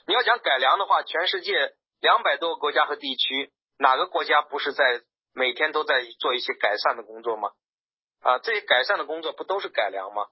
[0.06, 5.00] 你要讲改良的话，全世界两百多个国家和地区，哪个国家不是在
[5.32, 7.52] 每天都在做一些改善的工作吗？
[8.20, 10.26] 啊，这些改善的工作不都是改良吗？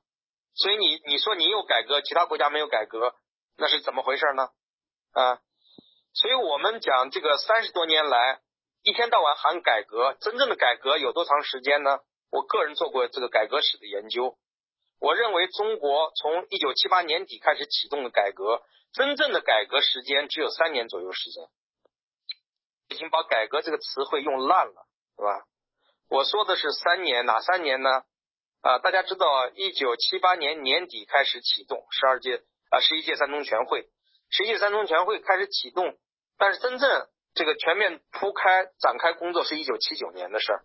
[0.55, 3.15] 所以你你说你有改革，其他国家没有改革，
[3.57, 4.49] 那是怎么回事呢？
[5.13, 5.41] 啊？
[6.15, 8.41] 所以我们讲这个三十多年来，
[8.83, 12.01] 一天到晚喊改革，真正的改革有多长时间呢？
[12.31, 14.37] 我个人做过这个改革史的研究，
[14.99, 21.45] 我认为中国从一九七八年底开始启动的改革，真正的改革时间只有三年左右时间，
[22.89, 25.47] 已经把改革这个词汇用烂了，是吧？
[26.09, 27.91] 我说的是三年，哪三年呢？
[28.63, 33.89] 啊，大家知道，一九七八年年底开始启动十二届啊十一届三中全会，
[34.31, 35.97] 十一届三中全会开始启动。
[36.39, 40.65] 但是真正这个全面铺开展开工作是一九七九年的事儿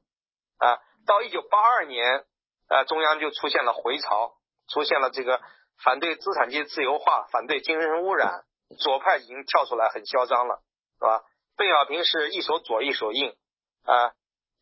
[0.58, 2.26] 啊，到一九八二年
[2.68, 4.34] 啊，中央就出现了回潮，
[4.68, 5.42] 出现了这个
[5.84, 8.44] 反对资产阶级自由化、反对精神污染，
[8.80, 10.62] 左派已经跳出来很嚣张了，
[11.00, 11.24] 是吧？
[11.58, 13.36] 邓小平是一手左一手硬
[13.86, 14.14] 啊，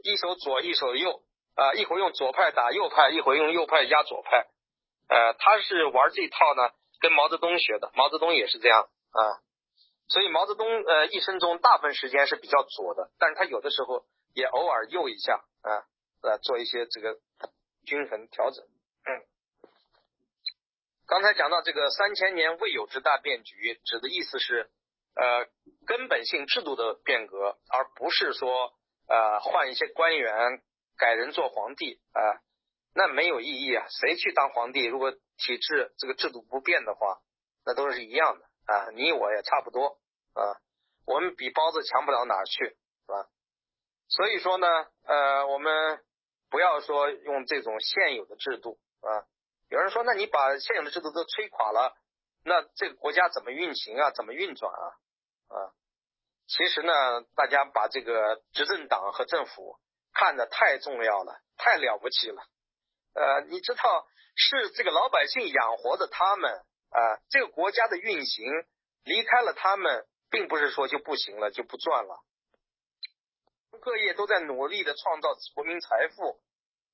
[0.04, 1.22] 一手左一手右
[1.56, 4.48] 啊，一会儿用左派打右派，一会儿用右派压左派，
[5.10, 9.22] 呃，他是玩这套呢，跟毛泽东学的，毛泽东也是这样啊。
[10.08, 15.86] 所以毛泽东呃一生中大部分时间是比较左的，但是他有的时候也偶尔右一下啊，
[16.24, 17.18] 呃做一些这个
[17.86, 18.66] 均衡调整。
[19.06, 19.22] 嗯，
[21.08, 24.72] 刚才讲到这个三千年未有之大变局，指的意思是
[25.16, 25.46] 呃
[25.86, 28.74] 根本性制度的变革，而不是说
[29.10, 30.62] 呃换一些官员
[30.98, 32.40] 改人做皇帝啊，
[32.94, 33.86] 那没有意义啊。
[33.90, 37.20] 谁去当皇帝，如果体制这个制度不变的话，
[37.66, 40.00] 那都是一样的啊，你我也差不多
[40.34, 40.56] 啊，
[41.06, 43.28] 我们比包子强不了哪去，是吧？
[44.08, 44.68] 所以说呢，
[45.04, 46.00] 呃，我们
[46.50, 49.26] 不要说用这种现有的制度啊。
[49.70, 51.96] 有人说，那你把现有的制度都摧垮了，
[52.44, 54.12] 那这个国家怎么运行啊？
[54.12, 54.86] 怎么运转啊？
[55.50, 55.74] 啊，
[56.50, 56.92] 其实呢，
[57.36, 59.78] 大家把这个执政党和政府
[60.14, 62.42] 看得太重要了，太了不起了。
[63.14, 66.52] 呃，你知道是这个老百姓养活的他们
[66.90, 68.46] 啊，这个国家的运行
[69.04, 72.20] 离开了他们，并不是说就不行了，就不转了。
[73.80, 76.42] 各业都在努力的创造国民财富，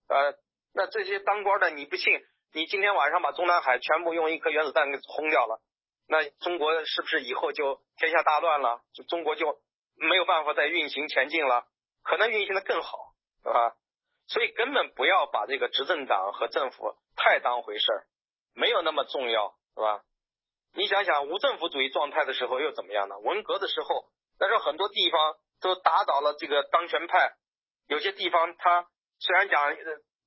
[0.10, 0.38] 呃，
[0.74, 2.20] 那这些当官的，你不信？
[2.52, 5.62] 你今天晚上把中南海全部用一颗原子弹给轰掉了，
[6.08, 8.82] 那中国是不是以后就天下大乱了？
[8.94, 9.60] 就中国就
[9.96, 11.66] 没有办法再运行前进了？
[12.04, 13.14] 可能运行的更好，
[13.44, 13.76] 是吧？
[14.28, 18.08] 所以根本不要把这个执政党和政府太当回事儿，
[18.54, 20.04] 没有那么重要，是吧？
[20.74, 23.18] 你想想，无政府主义状态的时候又怎么样呢？
[23.20, 24.06] 文革的时候，
[24.40, 25.38] 那时候很多地方。
[25.62, 27.34] 都打倒了这个当权派，
[27.88, 28.88] 有些地方他
[29.20, 29.74] 虽然讲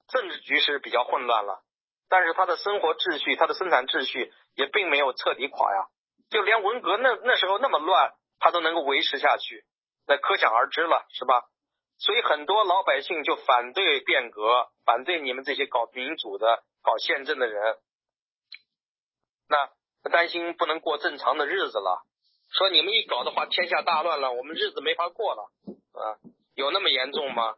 [0.09, 1.63] 政治局势比较混乱了，
[2.09, 5.87] 但是他的生活秩序、他的生产秩序也并没有彻底垮呀。
[6.31, 9.65] 就连文革那那时候那么乱，他都能够维持下去，
[10.07, 11.45] 那可想而知了，是吧？
[11.99, 17.77] 所以很多老百姓就反对变革，反对你们这些搞民主的、搞宪政的人，
[19.49, 19.71] 那
[20.11, 22.05] 担心不能过正常的日子了。
[22.53, 25.51] 说你们一搞的话，天下大乱了，我们日子没法过了，
[25.93, 26.17] 啊，
[26.55, 27.55] 有那么严重吗？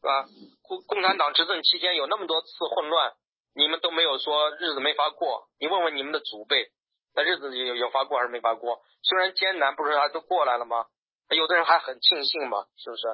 [0.00, 0.26] 是吧？
[0.62, 3.14] 共共产党执政期间有那么多次混乱，
[3.54, 5.48] 你们都没有说日子没法过。
[5.58, 6.70] 你问问你们的祖辈，
[7.14, 8.82] 那日子有有法过还是没法过？
[9.02, 10.86] 虽然艰难，不是他都过来了吗？
[11.30, 13.06] 有的人还很庆幸嘛，是不是？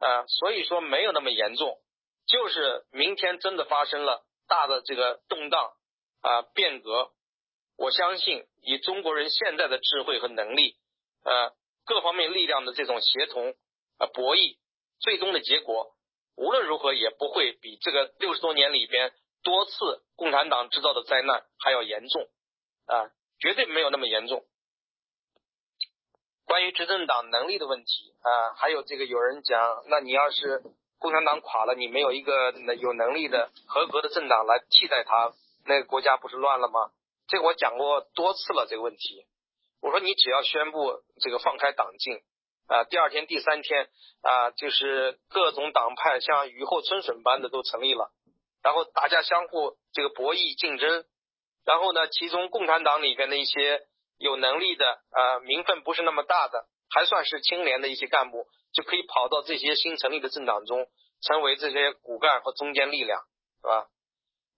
[0.00, 1.78] 啊，所以说没有那么严重，
[2.26, 5.72] 就是明天真的发生了大的这个动荡
[6.20, 7.12] 啊变革。
[7.76, 10.76] 我相信，以中国人现在的智慧和能力，
[11.24, 11.52] 呃，
[11.84, 13.54] 各方面力量的这种协同
[13.98, 14.58] 啊博弈，
[15.00, 15.94] 最终的结果
[16.36, 19.12] 无论如何也不会比这个六十多年里边
[19.44, 22.28] 多次共产党制造的灾难还要严重
[22.86, 24.44] 啊，绝对没有那么严重。
[26.46, 30.62] 关于执政党能力的问题啊，还有这个有人讲，那你要是
[30.98, 35.32] 共产党垮了，你没有一个有能力的合格的政党来替代他，
[35.64, 36.90] 那个国家不是乱了吗？
[37.28, 39.26] 这个我讲过多次了，这个问题，
[39.80, 42.22] 我说你只要宣布这个放开党禁
[42.66, 43.88] 啊，第二天、第三天
[44.22, 48.12] 啊，就是各种党派像雨后春笋般的都成立了，
[48.64, 51.04] 然后大家相互这个博弈竞争，
[51.64, 53.82] 然后呢，其中共产党里边的一些
[54.18, 60.88] 有能力的啊，名分不是那么大的，还算是清廉的一些干部，就可以跑到这些新成立的政党中，
[61.22, 63.20] 成为这些骨干和中坚力量，
[63.60, 63.86] 是吧？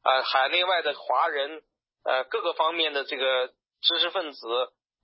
[0.02, 1.62] 啊，海内外的华人。
[2.08, 3.48] 呃，各个方面的这个
[3.82, 4.46] 知识分子、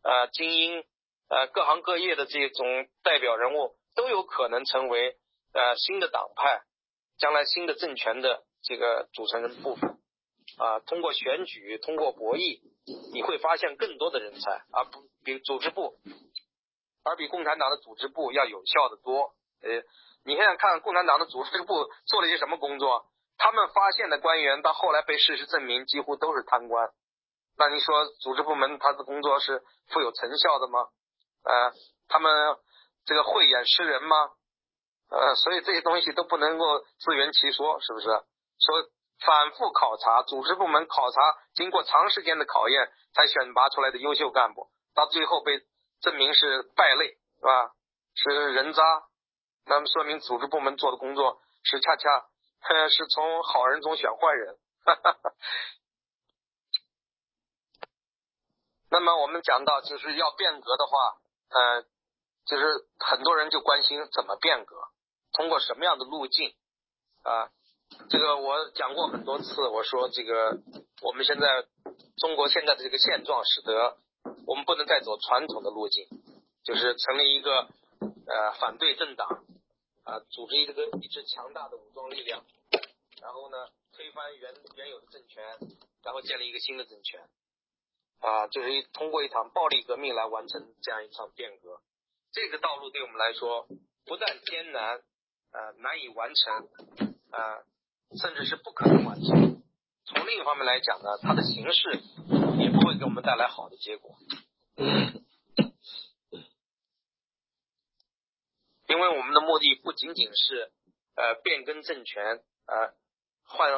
[0.04, 0.84] 呃精英、
[1.28, 5.16] 呃各行各业的这种代表人物，都有可能成为
[5.52, 6.62] 呃新的党派，
[7.18, 9.98] 将来新的政权的这个组成人部分。
[10.59, 12.61] 啊，通过选举，通过博弈，
[13.14, 15.94] 你会发现更多的人才，而不比组织部，
[17.05, 19.35] 而比共产党的组织部要有效的多。
[19.62, 19.70] 呃，
[20.25, 23.07] 你现在看共产党的组织部做了些什么工作？
[23.38, 26.90] 他们发现的官员，到后来被事实证明，几乎都是贪官。
[27.57, 30.81] 那你说，组织部门他的工作是富有成效的吗？
[31.44, 31.72] 呃，
[32.09, 32.57] 他们
[33.07, 34.16] 这个慧眼识人吗？
[35.09, 38.09] 呃，所以这些东西都不能够自圆其说，是不是？
[38.64, 38.88] 说
[39.20, 41.20] 反复考察，组织部门考察，
[41.55, 45.61] 经过长时间的考验，才选拔出来的优秀干部，到最后被
[46.01, 47.72] 证明是败类，是吧？
[48.14, 48.83] 是人渣，
[49.66, 52.27] 那么说明组织部门做的工作是恰恰。
[52.90, 54.57] 是从好人中选坏人，
[58.88, 61.83] 那么我们讲到就是要变革的话，呃，
[62.46, 64.77] 就是很多人就关心怎么变革，
[65.33, 66.55] 通过什么样的路径
[67.25, 67.51] 啊？
[68.09, 70.59] 这个我讲过很多次，我说这个
[71.02, 71.66] 我们现在
[72.16, 73.96] 中国现在的这个现状，使得
[74.46, 76.07] 我们不能再走传统的路径，
[76.64, 77.68] 就是成立一个
[78.26, 79.44] 呃反对政党。
[80.05, 82.42] 啊，组织一个一支强大的武装力量，
[83.20, 85.44] 然后呢，推翻原原有的政权，
[86.02, 87.20] 然后建立一个新的政权，
[88.18, 91.81] 啊，就是通过一场暴力革命来完成这样一场变革。
[92.33, 93.68] 这个道路对我们来说
[94.05, 94.98] 不但艰难，
[95.52, 96.52] 啊，难以完成，
[97.31, 97.62] 啊，
[98.16, 99.62] 甚至是不可能完成。
[100.05, 102.01] 从另一方面来讲呢，它的形式
[102.59, 104.16] 也不会给我们带来好的结果。
[108.88, 110.70] 因为我们的目的不仅仅是
[111.16, 112.92] 呃变更政权，呃
[113.44, 113.70] 换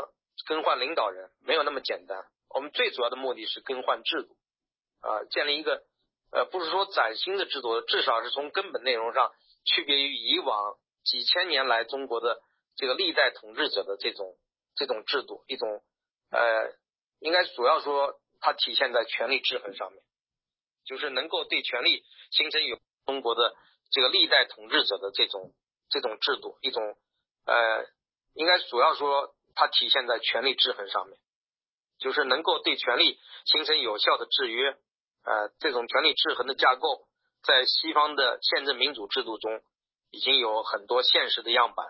[0.47, 2.25] 更换领导人，没有那么简单。
[2.49, 4.37] 我们最主要的目的是更换制度，
[5.01, 5.85] 啊，建立一个
[6.33, 9.33] 呃不是说崭新的制度，至少是从根本内容上
[9.65, 12.41] 区别于以往几千年来中国的
[12.77, 14.37] 这个历代统治者的这种
[14.75, 15.83] 这种制度，一种
[16.31, 16.73] 呃
[17.21, 20.03] 应该主要说它体现在权力制衡上面，
[20.85, 23.55] 就是能够对权力形成有中国的。
[23.91, 25.55] 这个历代统治者的这种
[25.89, 26.83] 这种制度，一种
[27.45, 27.87] 呃，
[28.33, 31.17] 应该主要说它体现在权力制衡上面，
[31.99, 34.71] 就是能够对权力形成有效的制约。
[35.23, 37.07] 呃，这种权力制衡的架构，
[37.45, 39.63] 在西方的宪政民主制度中
[40.11, 41.87] 已经有很多现实的样板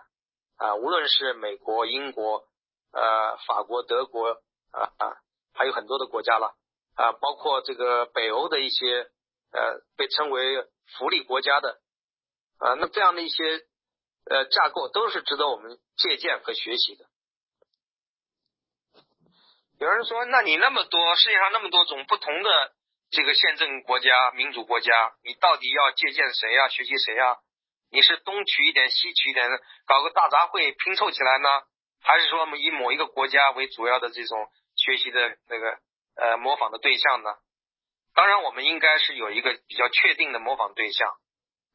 [0.56, 2.46] 啊，无论是美国、英国、
[2.92, 4.40] 呃法国、德国
[4.70, 5.16] 啊啊，
[5.52, 6.54] 还有很多的国家了
[6.94, 9.10] 啊，包括这个北欧的一些
[9.52, 11.80] 呃被称为福利国家的。
[12.58, 13.42] 啊，那这样的一些
[14.30, 17.04] 呃架构都是值得我们借鉴和学习的。
[19.80, 22.72] 有人说，那你那么多世界上那么多种不同的
[23.10, 26.68] 这个宪政国家、民主国家，你到底要借鉴谁呀？
[26.68, 27.38] 学习谁呀？
[27.94, 29.48] 你是东取一点，西取一点，
[29.86, 31.48] 搞个大杂烩拼凑起来呢？
[32.02, 35.78] 还是说以某一个国家为主要的这种学习的那个
[36.16, 37.30] 呃模仿的对象呢？
[38.12, 41.08] 当然，我们应该是有一个比较确定的模仿对象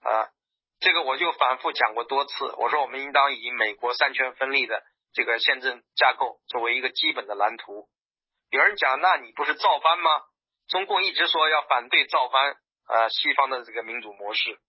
[0.02, 0.28] 啊。
[0.82, 7.88] 这个我就反复讲过多次，我说我们应当以美国三权分立的这个宪政架构作为一个基本的蓝图。
[8.50, 10.22] 有人讲，那你不是造反吗？
[10.68, 12.58] 中共一直说要反对造反，
[12.90, 14.60] 呃，西方的这个民主模式，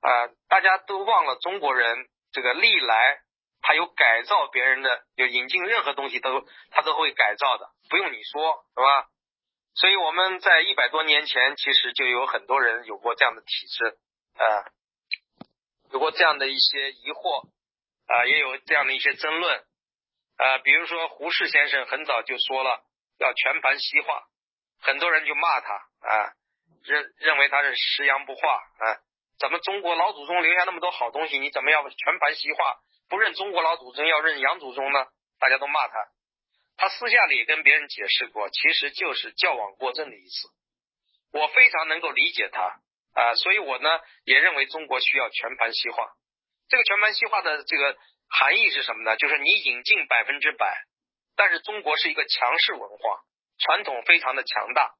[0.00, 3.20] 啊，大家都忘了中国人这个历来
[3.62, 9.08] 他有改造别人的，有引进任何东西都他都会改造的，不用你说，是吧？
[9.74, 13.98] 所以我们在一百多年前其实就有很多人有过这样的体制，
[14.38, 14.72] 呃。
[15.90, 17.48] 有过这样的一些疑惑
[18.08, 19.58] 啊，也有这样的一些争论
[20.36, 22.84] 啊，比如说胡适先生很早就说了
[23.18, 24.22] 要全盘西化，
[24.82, 26.32] 很多人就骂他啊，
[26.84, 29.00] 认认为他是食洋不化啊，
[29.38, 32.76] 咱们中国老祖宗留下那么多好东西，你怎么要全盘西化？
[33.08, 35.06] 不认中国老祖宗，要认洋祖宗呢？
[35.38, 35.94] 大家都骂他，
[36.76, 40.48] 他私下里也跟别人解释过，其实就是矫枉过正的意思。
[41.32, 42.80] 我非常能够理解他。
[43.14, 46.08] 啊，所以我呢也认为中国需要全盘西化。
[46.68, 47.96] 这个全盘西化的这个
[48.28, 49.16] 含义是什么呢？
[49.16, 50.84] 就是你引进百分之百，
[51.34, 53.20] 但是中国是一个强势文化，
[53.58, 54.94] 传统非常的强大。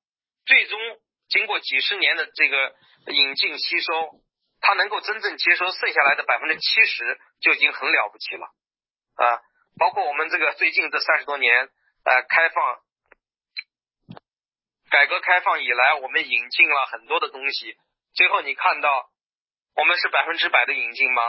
[0.47, 0.81] 最终
[1.29, 2.75] 经过几十年的这个
[3.07, 4.21] 引进吸收，
[4.61, 8.47] 他能够真正接收剩下来的百分之七十，就已经很了不起了。
[9.17, 9.41] 啊，
[9.79, 11.69] 包括我们这个最近这三十多年，
[12.05, 12.79] 呃，开放
[14.91, 17.77] 改革开放以来，我们引进了很多的东西。
[18.15, 19.11] 最后你看到，
[19.77, 21.23] 我们是百分之百的引进吗？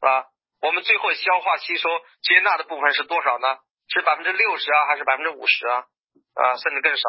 [0.00, 0.26] 啊，
[0.60, 1.88] 我们最后消化吸收
[2.22, 3.58] 接纳的部分是多少呢？
[3.88, 5.84] 是百分之六十啊，还是百分之五十啊？
[6.34, 7.02] 啊，甚至更少。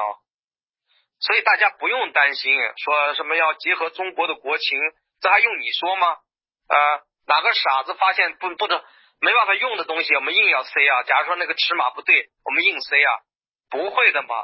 [1.20, 4.78] 所以大家不用担心，说什么要结合中国的国情，
[5.24, 6.08] 这还用你说吗？
[6.68, 6.78] 啊，
[7.28, 8.84] 哪个傻子发现不不能
[9.22, 11.04] 没办法用的东西，我们硬要塞啊？
[11.04, 13.10] 假如说那个尺码不对，我们硬塞啊？
[13.70, 14.36] 不会的嘛。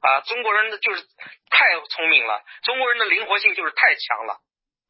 [0.00, 1.02] 啊，中国人的就是
[1.50, 4.34] 太聪明了，中国人的灵活性就是太强了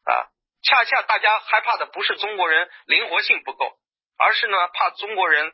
[0.05, 0.29] 啊！
[0.63, 3.79] 恰恰大家害怕的不是中国人灵活性不够，
[4.19, 5.53] 而是呢怕中国人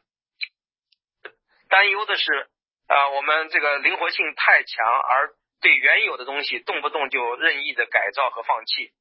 [1.69, 2.49] 担忧的是
[2.89, 8.93] 啊，我们这个灵活性太强，而对原有的东西动不动就任意的改造和放弃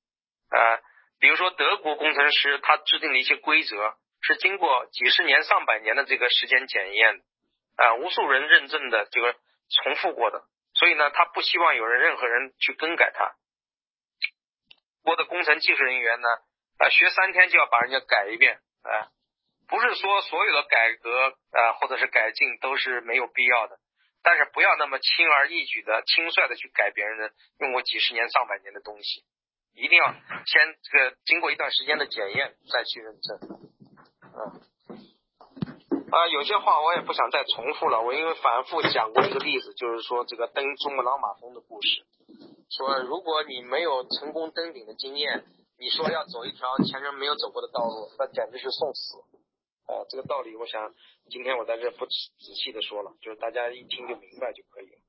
[0.54, 0.80] 啊。
[1.20, 7.22] 比如说德国工程师他制定的一些规则，是经过几十年、上百年的这个时间检验
[7.76, 9.36] 啊，无数人认证的这个。
[9.82, 10.44] 重复过的，
[10.76, 13.34] 所以呢，他不希望有人任何人去更改它。
[15.04, 16.28] 我的工程技术人员呢，
[16.78, 19.10] 啊，学三天就要把人家改一遍，啊，
[19.67, 23.80] 不是说所有的改革啊或者是改进都是没有必要的，
[24.21, 29.23] 但是不要那么轻而易举的、轻率的去改别人的用过几十年、上百年的东西，
[29.76, 30.13] 一定要
[30.46, 33.40] 先这个经过一段时间的检验再去认证，
[34.34, 34.62] 嗯。
[36.12, 38.02] 啊，有些话我也不想再重复了。
[38.02, 42.06] 我因为反复讲过一个例子，就是说这个登珠穆朗玛峰的故事。
[42.69, 45.44] 说如果你没有成功登顶的经验，
[45.80, 49.17] 你说要走一条前人没有走过的道路，那简直是送死。
[49.88, 50.94] 啊，这个道理，我想
[51.32, 52.13] 今天我在这不仔
[52.63, 55.02] 细的说了，就是大家一听就明白就可以了。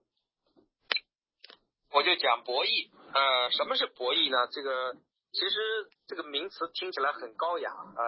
[1.94, 2.90] 我就讲博弈。
[3.14, 4.48] 呃，什么是博弈呢？
[4.50, 4.94] 这个
[5.32, 5.56] 其实
[6.08, 8.02] 这个名词听起来很高雅啊。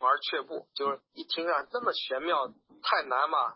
[0.00, 2.46] 而却步，就是一听啊，这么玄妙
[2.82, 3.54] 太难嘛，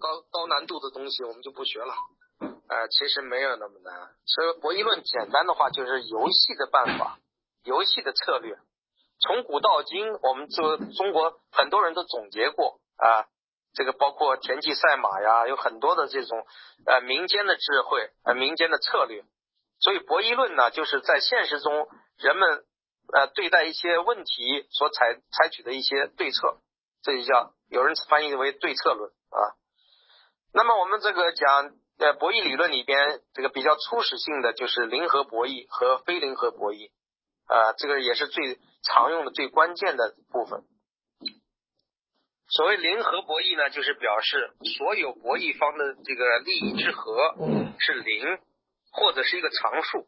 [0.00, 1.94] 高高难度的东西我们就不学了。
[2.40, 4.10] 呃，其实没有那么难。
[4.26, 7.20] 所以博弈论简单的话就是游戏的办法，
[7.62, 8.58] 游戏的策略。
[9.20, 13.28] 从古到今，我们就中国很多人都总结过啊，
[13.74, 16.46] 这个包括田忌赛马呀，有很多的这种
[16.86, 19.24] 呃民间的智慧呃民间的策略。
[19.80, 22.64] 所以博弈论呢，就是在现实中人们
[23.12, 26.58] 呃对待一些问题所采采取的一些对策，
[27.02, 29.38] 这就叫有人翻译为对策论啊。
[30.52, 36.90] 那么我们这个讲呃博弈理论里边，这个比较初始性的就是零和博弈和非零和博弈
[37.46, 40.62] 啊，这个也是最常用的最关键的部分。
[42.48, 47.34] 所谓零和博弈呢，就是表示所有博弈方的这个利益之和
[47.78, 48.38] 是零。
[48.96, 50.06] 或者是一个常数，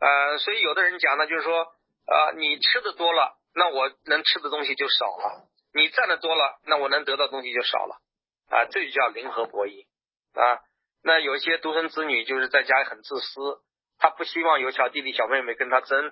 [0.00, 1.66] 呃，所以有的人讲呢，就是说，
[2.06, 5.44] 呃，你吃的多了，那我能吃的东西就少了；
[5.74, 8.00] 你占的多了，那我能得到东西就少了，
[8.48, 9.84] 啊，这就叫零和博弈
[10.32, 10.64] 啊。
[11.04, 13.60] 那有一些独生子女就是在家里很自私，
[13.98, 16.08] 他不希望有小弟弟小妹妹跟他争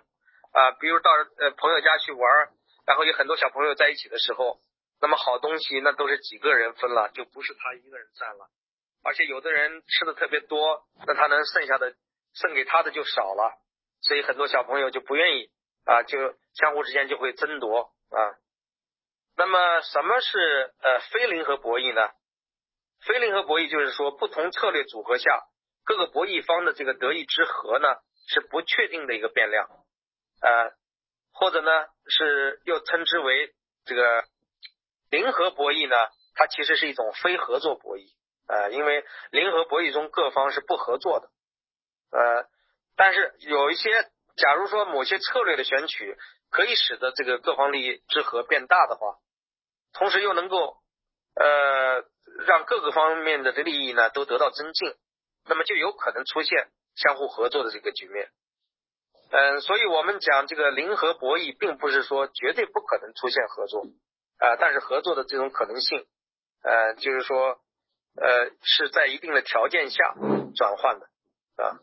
[0.53, 0.72] 啊。
[0.72, 2.49] 比如到呃朋友家去玩，
[2.86, 4.61] 然后有很多小朋友在一起的时候，
[5.01, 8.49] 那么好东西那都是几个人分了，就不是他一个人占了。
[9.05, 11.94] 而且有的人吃的特别多，那他能剩下的
[12.34, 13.59] 剩给他的就少了，
[14.01, 15.51] 所以很多小朋友就不愿意
[15.84, 16.18] 啊，就
[16.55, 18.18] 相互之间就会争夺啊。
[19.36, 22.11] 那么什么是呃非零和博弈呢？
[23.07, 25.44] 非零和博弈就是说不同策略组合下
[25.84, 27.88] 各个博弈方的这个得益之和呢
[28.26, 29.68] 是不确定的一个变量，
[30.42, 30.72] 呃，
[31.32, 31.70] 或者呢
[32.09, 34.24] 是又称之为这个
[35.11, 35.96] 零和博弈呢，
[36.34, 38.12] 它其实是一种非合作博弈。
[38.46, 41.28] 呃，因为零和博弈中各方是不合作的，
[42.11, 42.48] 呃，
[42.96, 43.90] 但是有一些，
[44.36, 46.16] 假如说某些策略的选取
[46.50, 49.18] 可以使得这个各方利益之和变大的话，
[49.92, 50.78] 同时又能够
[51.34, 52.04] 呃
[52.46, 54.94] 让各个方面的这利益呢都得到增进，
[55.44, 58.30] 那么就有可能出现相互合作的这个局面。
[59.30, 63.84] 嗯，所以我们讲这个零和博弈，并不是说绝对不可能出现合作，
[64.39, 66.07] 啊，但是合作的这种可能性，
[66.62, 67.61] 呃，就是说。
[68.20, 70.16] 呃，是在一定的条件下
[70.57, 71.07] 转换的
[71.62, 71.78] 啊。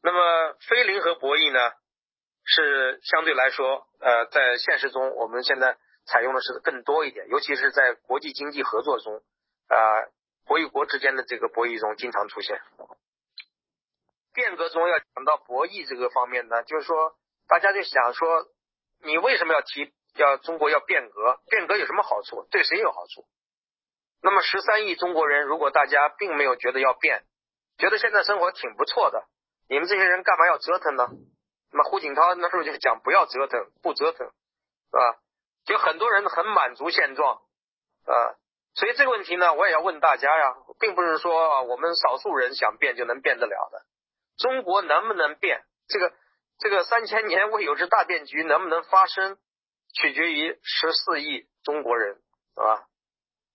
[0.00, 1.72] 那么非零和博弈呢，
[2.44, 5.76] 是相对来说，呃，在现实中我们现在
[6.06, 9.20] 采用的是更多一点，尤其是在国际经济合作中，
[9.66, 10.06] 啊，
[10.44, 12.60] 国与国之间的这个博弈中经常出现。
[14.32, 17.16] 变革中要讲到博弈这个方面呢，就是说
[17.48, 18.46] 大家就想说，
[19.02, 21.40] 你为什么要提要中国要变革？
[21.48, 22.46] 变革有什么好处？
[22.50, 23.26] 对谁有好处？
[24.22, 27.24] 那么十三亿中国人，如果大家并没有觉得要变，
[27.78, 29.24] 觉得现在生活挺不错的，
[29.68, 31.08] 你们这些人干嘛要折腾呢？
[31.70, 35.18] 那么胡锦涛那时候就讲不要折腾，不折腾，是吧？
[35.64, 37.36] 就很多人很满足现状，
[38.06, 38.12] 啊，
[38.74, 43.82] 所以这个问题呢，我也要问大家呀，并不是说我们少数人想变就能变得了的。
[44.38, 45.62] 中国能不能变？
[45.88, 46.12] 这个
[46.58, 49.38] 这个三千年未有之大变局能不能发生，
[49.92, 52.14] 取决于十四亿中国人，
[52.54, 52.88] 是吧？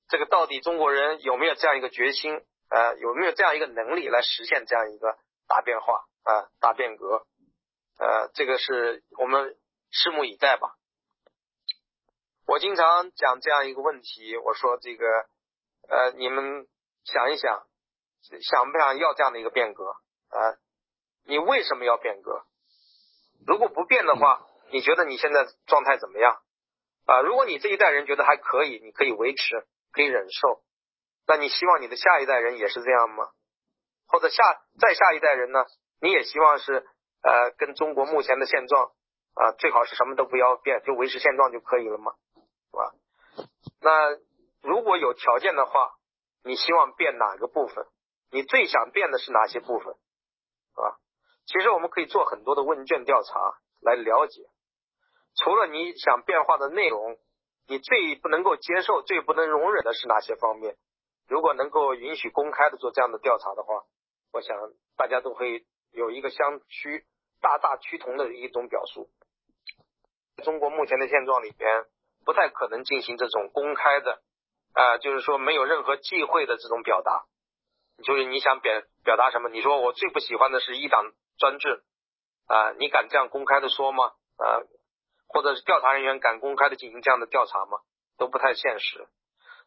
[0.10, 2.46] 这个到底中国人有没有这样一个决心？
[2.70, 5.18] 呃，有没有这样一个能力来实现这样一个
[5.48, 7.26] 大变化啊、大变革？
[8.00, 9.56] 呃，这个是我们
[9.92, 10.76] 拭目以待吧。
[12.46, 15.06] 我经常讲这样一个问题，我说这个
[15.88, 16.68] 呃，你们
[17.04, 17.66] 想一想，
[18.42, 19.86] 想不想要这样的一个变革
[20.30, 20.58] 啊？
[21.26, 22.44] 你为什么要变革？
[23.46, 26.42] 如果不变的话，你觉得你现在状态怎么样
[27.06, 27.22] 啊？
[27.22, 29.66] 如果你这一代人觉得还可以，你可以维持。
[29.94, 30.64] 可以忍受，
[31.28, 33.30] 那你希望你的下一代人也是这样吗？
[34.08, 34.44] 或者下
[34.80, 35.64] 再下一代人呢？
[36.02, 36.84] 你也希望是
[37.22, 38.92] 呃跟中国目前的现状
[39.36, 42.14] 啊，最好是什么都不要变，就维持现状就可以了吗？
[42.72, 42.92] 是吧？
[43.82, 44.18] 那
[44.64, 45.94] 如果有条件的话，
[46.44, 47.86] 你希望变哪个部分？
[48.32, 49.94] 你最想变的是哪些部分？
[49.94, 50.98] 啊？
[51.46, 53.40] 其实我们可以做很多的问卷调查
[53.80, 54.42] 来了解，
[55.36, 57.18] 除了你想变化的内容。
[57.66, 60.76] 你最不能够接受、最不能容忍的是哪些方面？
[61.30, 63.86] 如果能够允许公开的做这样的调查的话，
[64.34, 64.58] 我想
[64.98, 65.64] 大家都会
[65.94, 67.06] 有一个相趋、
[67.40, 69.08] 大大趋同的一种表述。
[70.44, 71.86] 中国目前的现状里边，
[72.26, 74.22] 不太可能进行这种公开的，
[74.74, 77.24] 啊，就是说没有任何忌讳的这种表达。
[78.04, 78.74] 就是你想表
[79.06, 79.48] 表达什么？
[79.48, 81.82] 你说我最不喜欢的是一党专制，
[82.48, 84.12] 啊，你敢这样公开的说吗？
[84.36, 84.60] 啊？
[85.34, 87.80] 或者是调查人员敢公开的进行这样的调查吗？
[88.18, 89.08] 都不太现实。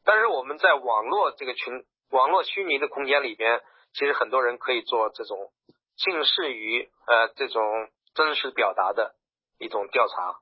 [0.05, 3.61] 但是我们在网络这个群、网络虚拟的空间里边，
[3.93, 5.51] 其实很多人可以做这种
[5.97, 9.17] 近似于呃这种真实表达的
[9.59, 10.39] 一种调查。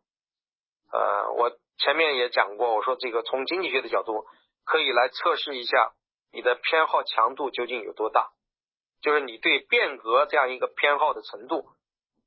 [0.92, 4.26] 呃，我前面也讲过，我说这个从经济学的角度
[4.64, 5.94] 可以来测试一下
[6.30, 8.32] 你的偏好强度究竟有多大，
[9.00, 11.70] 就是你对变革这样一个偏好的程度，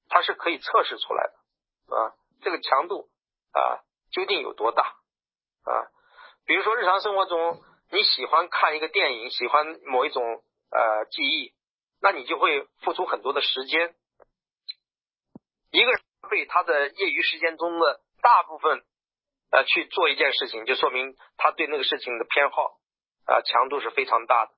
[0.10, 2.14] 它是可以测试出来的啊。
[2.42, 3.10] 这个强度
[3.52, 5.72] 啊究竟有多大啊？
[6.46, 7.62] 比如说日常生活中
[7.92, 10.24] 你喜欢看一个电影，喜欢某一种
[10.72, 11.54] 呃记忆，
[12.02, 13.96] 那你就会付出很多的时间。
[15.72, 18.84] 一个人被他的业余时间中的大部分
[19.52, 22.80] 呃去做一件事情，就说明他对那个事情的偏好
[23.26, 24.52] 啊强度是非常大的。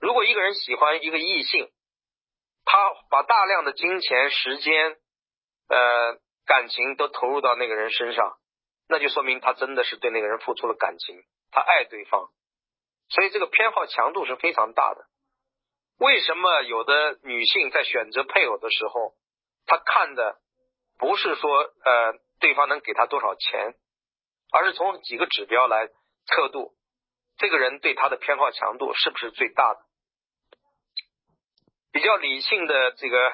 [0.00, 1.70] 如果一个人喜欢一个异性，
[2.64, 2.78] 他
[3.10, 4.96] 把大量的金钱、时间
[5.68, 8.38] 呃感情都投入到那个人身上，
[8.88, 12.28] 那就说明他真的是对那个人付出了感情，他爱对方，
[13.08, 15.06] 所以这个偏好强度是非常大的。
[15.98, 19.14] 为什么有的女性在选择配偶的时候？
[19.64, 20.40] 她看的
[20.98, 23.74] 不是说呃对方能给她多少钱，
[24.50, 25.86] 而是从几个指标来
[26.26, 26.74] 测度
[27.36, 29.80] 这个人对她的偏好强度是不是最大的。
[31.92, 33.28] 比较理性的这个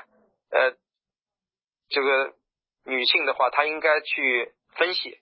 [0.51, 0.77] 呃
[1.89, 2.35] 这个
[2.89, 5.21] 女性的话，她应该去分析，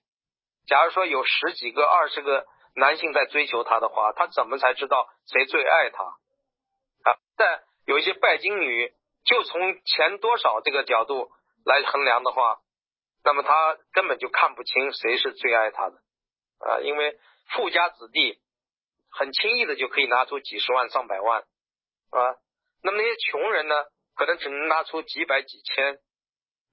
[0.67, 7.19] 假如说有十几个、二十个男性在追求她的话，她怎么才知道谁最爱她啊？
[7.37, 8.95] 但有一些拜金女。
[9.29, 11.33] 就从钱多少这个角度
[11.65, 12.61] 来衡量的话，
[13.25, 15.97] 那么他根本就看不清谁是最爱他的
[16.61, 18.39] 啊，因为富家子弟
[19.11, 22.37] 很轻易的就可以拿出几十万上百万啊，
[22.85, 23.75] 那么那些穷人呢，
[24.15, 25.99] 可能只能拿出几百几千，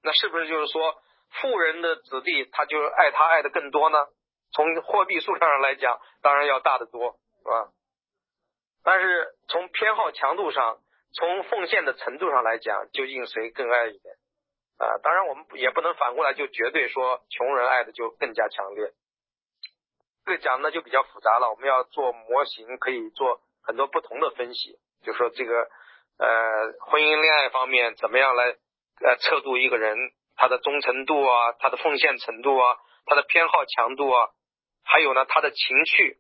[0.04, 1.02] 那是不是就是说
[1.42, 3.98] 富人的子弟他就是爱他爱的更多呢？
[4.52, 7.72] 从货币数量上来讲，当然要大得多，是吧？
[8.84, 10.80] 但是从偏好强度上。
[11.16, 14.16] 从奉献的程度上来讲，究竟谁更爱一点
[14.80, 14.98] 啊？
[15.04, 18.92] 当然，我们也不能反过来就绝对说穷人爱的就更加强烈。
[20.26, 24.80] 这讲的就比较复杂了，我们要做模型，可以做很多不同的分析。
[25.04, 25.70] 就说这个
[26.18, 28.56] 呃，婚姻恋爱方面怎么样来
[29.04, 29.98] 呃测度一个人
[30.36, 34.30] 他的忠诚度啊，他的奉献程度啊，他的偏好强度啊，
[34.84, 36.18] 还有呢他的情趣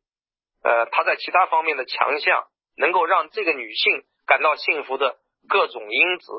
[0.63, 4.03] 呃他在其他方面的强项，能够让这个女性。
[4.25, 5.17] 感到幸福的
[5.49, 6.31] 各种因子，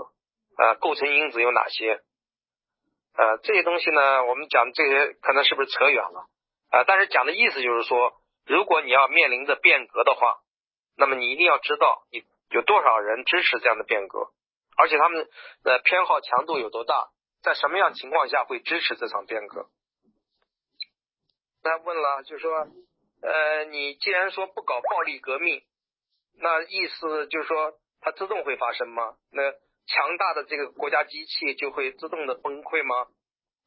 [0.56, 2.00] 呃，构成因子有哪些？
[3.14, 6.26] 呃，这些东西呢，我们讲这些可能是不是扯远了？
[6.70, 8.14] 啊，但是讲的意思就是说，
[8.46, 10.38] 如果你要面临着变革的话，
[10.96, 14.30] 那么你一定要知道你有多少人支持这样的变革，
[14.76, 15.28] 而且他们
[15.62, 17.08] 的偏好强度有多大，
[17.42, 19.68] 在什么样情况下会支持这场变革？
[21.62, 22.66] 那问了，就是说，
[23.22, 25.62] 呃，你既然说不搞暴力革命。
[26.36, 29.16] 那意思就是说，它自动会发生吗？
[29.30, 29.52] 那
[29.86, 33.06] 强大的这个国家机器就会自动的崩溃吗？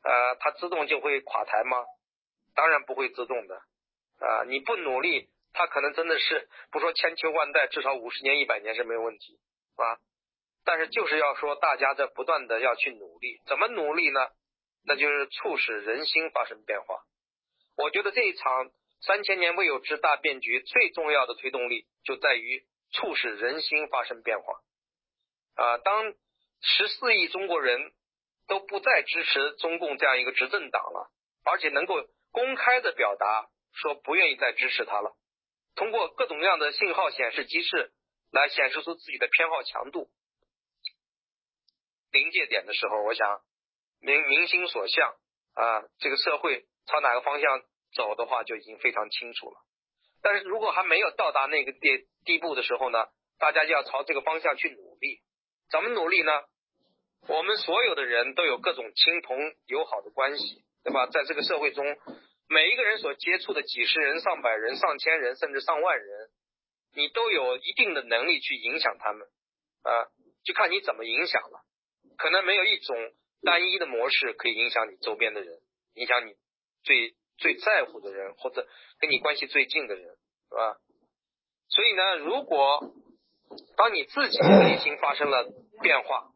[0.03, 1.85] 呃，它自动就会垮台吗？
[2.55, 3.55] 当然不会自动的
[4.19, 4.43] 啊！
[4.47, 9.39] 你不努力，它可能真的是不说千秋万代，至少五十年、一百年是没有问题
[9.75, 9.95] 啊。
[10.67, 14.19] 但是就是要说，大家在不断的要去努力，怎么努力呢？
[14.83, 16.99] 那就是促使人心发生变化。
[17.77, 18.69] 我觉得这一场。
[18.99, 24.55] 三千年未有之大变局，最重要的推动力就在于促使人心发生变化。
[25.53, 26.15] 啊，当
[26.61, 27.93] 十四亿中国人
[28.47, 31.11] 都不再支持中共这样一个执政党了，
[31.45, 31.93] 而且能够
[32.31, 35.15] 公开的表达说不愿意再支持他了，
[35.75, 37.91] 通过各种各样的信号显示机制
[38.31, 40.09] 来显示出自己的偏好强度。
[42.17, 43.41] 临界点的时候，我想
[44.01, 45.15] 民民心所向
[45.53, 47.63] 啊，这个社会朝哪个方向？
[47.95, 49.55] 走的话就已经非常清楚了，
[50.21, 53.07] 但是如果还没有到达那个地地步的时候呢，
[53.39, 55.21] 大家就要朝这个方向去努力。
[55.71, 56.31] 怎么努力呢？
[57.29, 59.37] 我们所有的人都有各种亲朋
[59.67, 61.07] 友好的关系，对吧？
[61.07, 61.85] 在这个社会中，
[62.49, 66.29] 每一个人所接触的几十人、上百人、上千人，甚至上万人，
[66.93, 69.25] 你都有一定的能力去影响他们
[69.83, 70.11] 啊，
[70.43, 71.63] 就看你怎么影响了。
[72.17, 72.95] 可能没有一种
[73.43, 75.59] 单一的模式可以影响你周边的人，
[75.93, 76.33] 影响你
[76.83, 77.15] 最。
[77.39, 78.67] 最在乎的人，或者
[78.99, 80.05] 跟你关系最近的人，
[80.49, 80.79] 是吧？
[81.69, 82.79] 所以呢，如果
[83.75, 85.47] 当你自己的内心发生了
[85.83, 86.31] 变化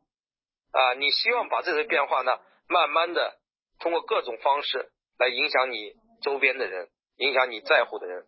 [0.69, 3.39] 啊，你希望把这些变化呢，慢慢的
[3.79, 8.27] 通过各种方式来影响你周边的人，影响你在乎的人。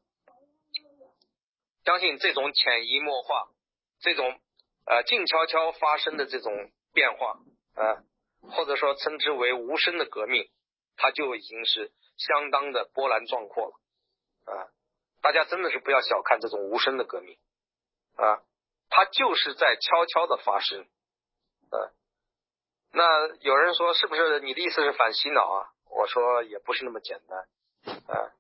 [1.86, 3.50] 相信这种潜移默化、
[4.00, 4.40] 这种
[4.88, 6.52] 呃静悄悄发生的这种
[6.94, 7.40] 变化
[7.76, 8.04] 啊，
[8.50, 10.50] 或者说称之为无声的革命，
[10.96, 11.92] 它就已经是。
[12.16, 14.70] 相当的波澜壮阔了啊！
[15.24, 17.40] 大家真的是不要小看这种无声的革命
[18.16, 18.44] 啊，
[18.88, 20.82] 它就是在悄悄的发生
[21.72, 21.90] 啊。
[22.92, 25.74] 那有人说是不是你的意思是反洗脑啊？
[25.90, 27.40] 我说也不是那么简单
[28.06, 28.32] 啊，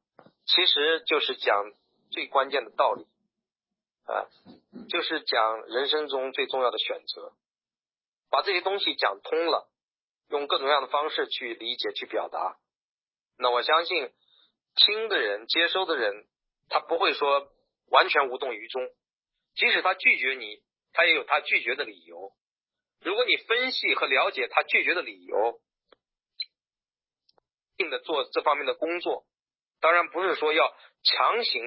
[0.46, 1.74] 其实就是讲
[2.12, 3.08] 最关键的道理
[4.06, 4.30] 啊，
[4.88, 7.34] 就是讲人生中最重要的选择，
[8.34, 9.70] 把这些东西讲通了，
[10.30, 12.58] 用各种各样的方式去理解、去表达。
[13.38, 14.12] 那我相信
[14.74, 16.26] 听的人、接收的人，
[16.68, 17.48] 他不会说
[17.92, 18.90] 完全无动于衷，
[19.54, 20.64] 即使他拒绝你，
[20.94, 22.34] 他也有他拒绝的理由。
[23.02, 25.62] 如果你分析和了解他拒绝的理由，
[27.78, 29.28] 定的做这方面的工作，
[29.80, 31.64] 当然不是说要强行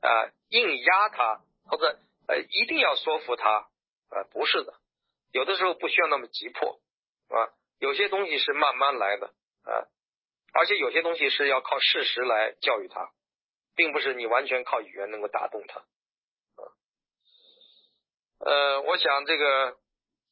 [0.00, 3.68] 啊硬压他，或者呃一定要说服他
[4.08, 4.80] 啊，不是的，
[5.36, 6.80] 有的时候不需要那么急迫
[7.28, 9.26] 啊，有些东西是慢慢来的
[9.64, 9.84] 啊，
[10.54, 13.10] 而且有些东西是要靠事实来教育他，
[13.74, 16.62] 并不是你完全靠语言能够打动他啊。
[18.38, 19.76] 呃，我想这个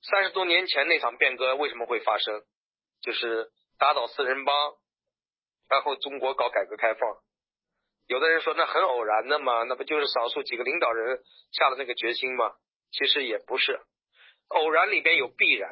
[0.00, 2.42] 三十多年前那场变革为什么会发生，
[3.02, 4.74] 就是打倒四人帮。
[5.68, 7.18] 然后中国搞改革开放，
[8.06, 12.54] 有的人说那很偶然的嘛，那不就是少数几个领导人下了那个决心吗？
[12.90, 13.80] 其实也不是，
[14.48, 15.70] 偶然里边有必然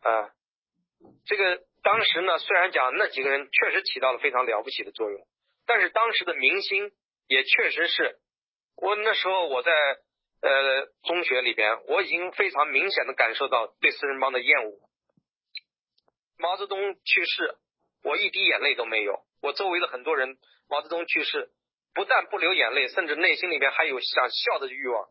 [0.00, 0.30] 啊。
[1.26, 5.26] 这个当时呢，虽然讲那几个人确实起到了非常了不起的作用，
[5.66, 6.90] 但是当时的民心
[7.26, 8.18] 也确实是，
[8.76, 9.72] 我那时候我在
[10.42, 14.78] 呃中学里边，我已经非常明显的感受到对四人帮的厌恶。
[16.38, 17.56] 毛泽东去世。
[18.04, 19.24] 我一滴眼泪都没有。
[19.42, 20.38] 我周围的很多人，
[20.68, 21.50] 毛泽东去世，
[21.94, 25.08] 不但不流眼泪，甚至内心里面还有想笑的欲望。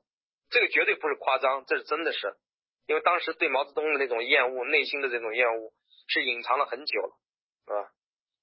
[0.50, 2.38] 这个绝对不是夸张，这是真的是，
[2.88, 5.74] 因为当时对毛泽东的那种厌恶，内心的这种厌恶
[6.08, 7.92] 是隐藏了很久了，啊。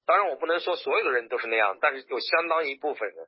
[0.06, 3.26] 当然，我不能说所有的人都是那样，但是有相当一部分人，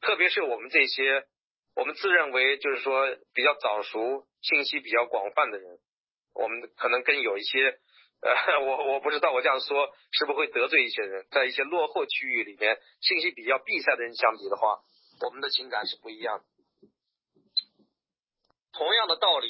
[0.00, 1.26] 特别是我们这些
[1.74, 5.78] 我们自认为就是说比较早熟、信息比较广泛的人，
[6.34, 7.80] 我们可能跟有一些。
[8.24, 14.78] 呃，我我不知道我这样说是不是会得罪一些人，在一些落后区域里面，信息比较闭塞的人相比的话，
[15.26, 16.44] 我们的情感是不一样的。
[18.72, 19.48] 同样的道理，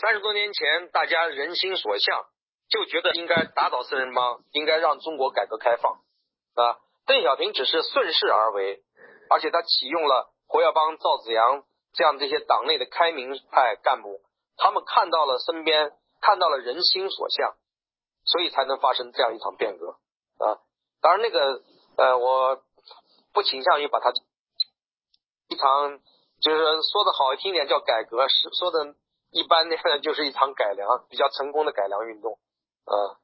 [0.00, 2.26] 三十多年前大家人心所向，
[2.68, 5.92] 就觉得应该打倒四人帮，应该让中国改革开放
[6.54, 6.78] 啊。
[7.06, 8.82] 邓小平只是顺势而为，
[9.30, 14.20] 而且他启用了胡耀邦、赵子阳这样这些党内的开明派干部，
[14.56, 17.54] 他们看到了身边，看到了人心所向。
[18.28, 20.00] 所以才能发生这样一场变革
[20.44, 20.58] 啊！
[21.00, 21.62] 当然，那个
[21.96, 22.60] 呃，我
[23.32, 24.10] 不倾向于把它
[25.46, 26.00] 一场
[26.42, 26.58] 就是
[26.90, 28.96] 说的好听点叫改革，是说的
[29.36, 32.38] 一般的 就是一场改良，比较成功的改良运动
[32.84, 33.20] 啊。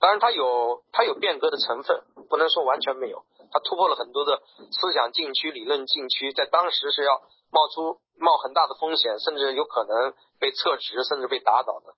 [0.00, 3.24] 当然，它有它有变革的成分，不能说完全没有。
[3.52, 4.40] 它突破了很多的
[4.72, 11.94] 思想禁区、理论禁区，在当时是要冒出冒很大的风险，甚至有可能被撤职，甚至被打倒的，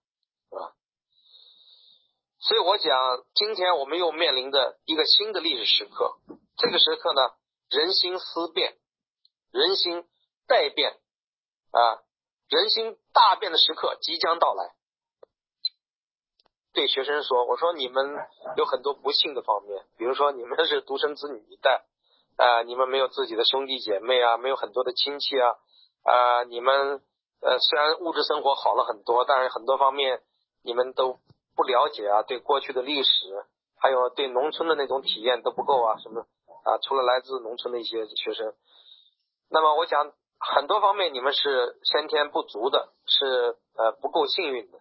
[0.50, 0.72] 是吧？
[2.40, 6.16] 所以我讲，今天我们又面临着一个新的历史时刻。
[6.56, 7.20] 这个时刻呢，
[7.70, 8.76] 人心思变，
[9.52, 10.04] 人心
[10.48, 10.98] 待变
[11.70, 12.02] 啊，
[12.48, 14.72] 人心大变的时刻即将到来。
[16.72, 18.16] 对学生说：“我说你们
[18.56, 21.84] 有很多不幸的方面，比如说你们是独生子女一代
[22.36, 25.50] 啊，你们没有自己的兄弟姐妹啊，没有很多的亲戚啊
[26.02, 27.02] 啊，你们
[27.40, 30.22] 呃虽然物质生活好了很多，但是很多方面
[30.62, 31.18] 你们都。”
[31.54, 33.10] 不了解啊，对过去的历史，
[33.76, 36.22] 还有对农村的那种体验都不够啊，什么
[36.64, 36.78] 啊？
[36.78, 38.54] 除了来自农村的一些学生，
[39.50, 40.14] 那么我想
[40.54, 44.78] 很多方面你们是先天不足的，是呃不够幸运的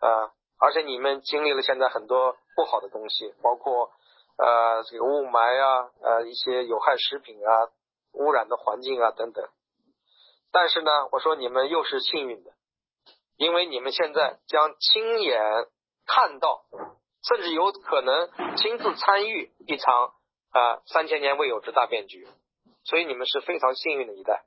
[0.00, 3.90] 啊，而且你们经历了现在很多不好的东西，包括
[4.36, 7.70] 呃这个雾霾啊，呃一些有害食品啊，
[8.12, 9.48] 污染的环境啊等等。
[10.52, 12.50] 但是呢，我说你们又是幸运的，
[13.36, 15.66] 因为你们现在将亲眼。
[16.06, 16.64] 看到，
[17.22, 20.14] 甚至有可能亲自参与一场
[20.50, 22.26] 啊三千年未有之大变局，
[22.82, 24.42] 所以你们是非常幸运的一代，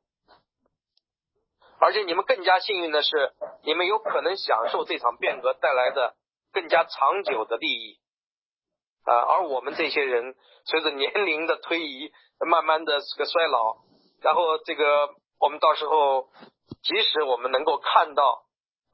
[1.80, 6.16] 而且你们更加幸运的是，你们有可能享受这场变革带来的
[6.52, 8.00] 更加长久的利益
[9.06, 13.78] 啊，而我们这些人随着年龄的推移，慢慢的这个衰老，
[14.22, 15.10] 然后这个
[15.40, 16.30] 我们到时候，
[16.84, 18.44] 即使我们能够看到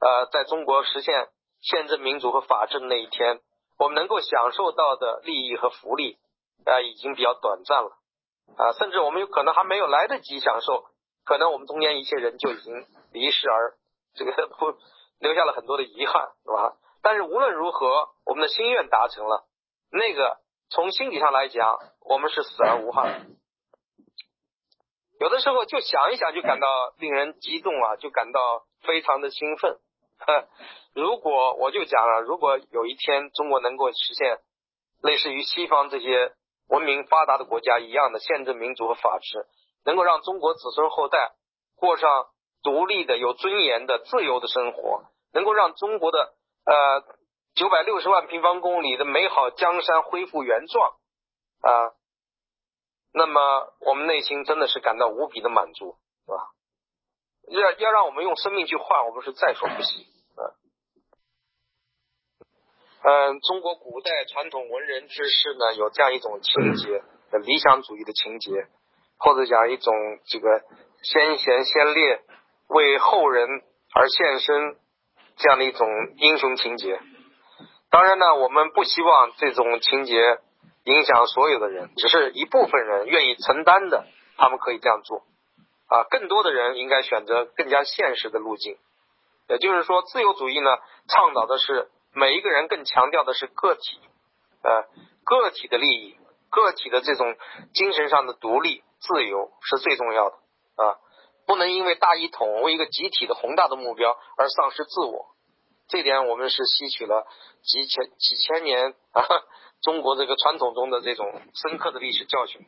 [0.00, 1.28] 呃，在中国实现。
[1.62, 3.38] 宪政民主和法治的那一天，
[3.78, 6.16] 我们能够享受到的利益和福利
[6.64, 7.98] 啊，已经比较短暂了
[8.56, 10.86] 啊，甚至我们有可能还没有来得及享受，
[11.30, 13.74] 可能我们中间一些人就已经离世而
[14.18, 14.76] 这个不
[15.20, 16.74] 留下了很多的遗憾，是吧？
[17.02, 19.44] 但是无论如何，我们的心愿达成了，
[19.92, 20.38] 那个
[20.70, 23.28] 从心理上来讲，我们是死而无憾。
[25.20, 26.66] 有的时候就想一想，就感到
[26.98, 29.78] 令人激动啊，就感到非常的兴奋。
[30.96, 34.38] 如果我就讲了，如果有一天中国能够实现
[35.00, 36.32] 类似于西方这些
[36.66, 39.46] 文明发达的国家一样的宪政民主和法治，
[39.84, 41.32] 能够让中国子孙后代
[41.76, 42.28] 过上
[42.62, 47.02] 独立的、有尊严的、自由的生活，能够让中国的呃
[47.54, 50.92] 九百六十万平方公里的美好江山恢复原状
[51.60, 51.92] 啊，
[53.12, 56.50] 那么我们内心真的是感到无比的满足，是吧？
[57.48, 60.06] 要要让我们用生命去换，我们是在所不惜
[60.36, 60.42] 啊。
[63.02, 67.02] 嗯，中国古代传统文人之士呢，有这样一种情节，
[67.38, 68.68] 理想主义的情节，
[69.20, 69.94] 或者讲一种
[70.24, 70.62] 这个
[71.02, 72.20] 先贤先烈
[72.66, 73.48] 为后人
[73.94, 74.76] 而献身
[75.36, 76.98] 这样的一种英雄情节。
[77.90, 80.38] 当然呢，我们不希望这种情节
[80.84, 84.06] 影响所有的人，只是一部分人愿意承担的，
[84.36, 85.22] 他们可以这样做
[85.86, 86.02] 啊。
[86.10, 88.76] 更多的人应该选择更加现实的路径，
[89.48, 90.70] 也就是说，自由主义呢，
[91.06, 91.88] 倡导的是。
[92.12, 94.00] 每一个人更强调的是个体，
[94.64, 94.82] 呃，
[95.22, 96.16] 个体的利益，
[96.50, 97.36] 个体的这种
[97.72, 100.36] 精神上的独立、自由是最重要的
[100.76, 100.98] 啊！
[101.46, 105.34] 不能因为大一统、为一个集体的宏大的目标而丧失自我。
[105.88, 107.26] 这点我们是吸取了
[107.62, 109.24] 几千几千年啊
[109.82, 112.66] 中国这个传统中的这种深刻的历史教训。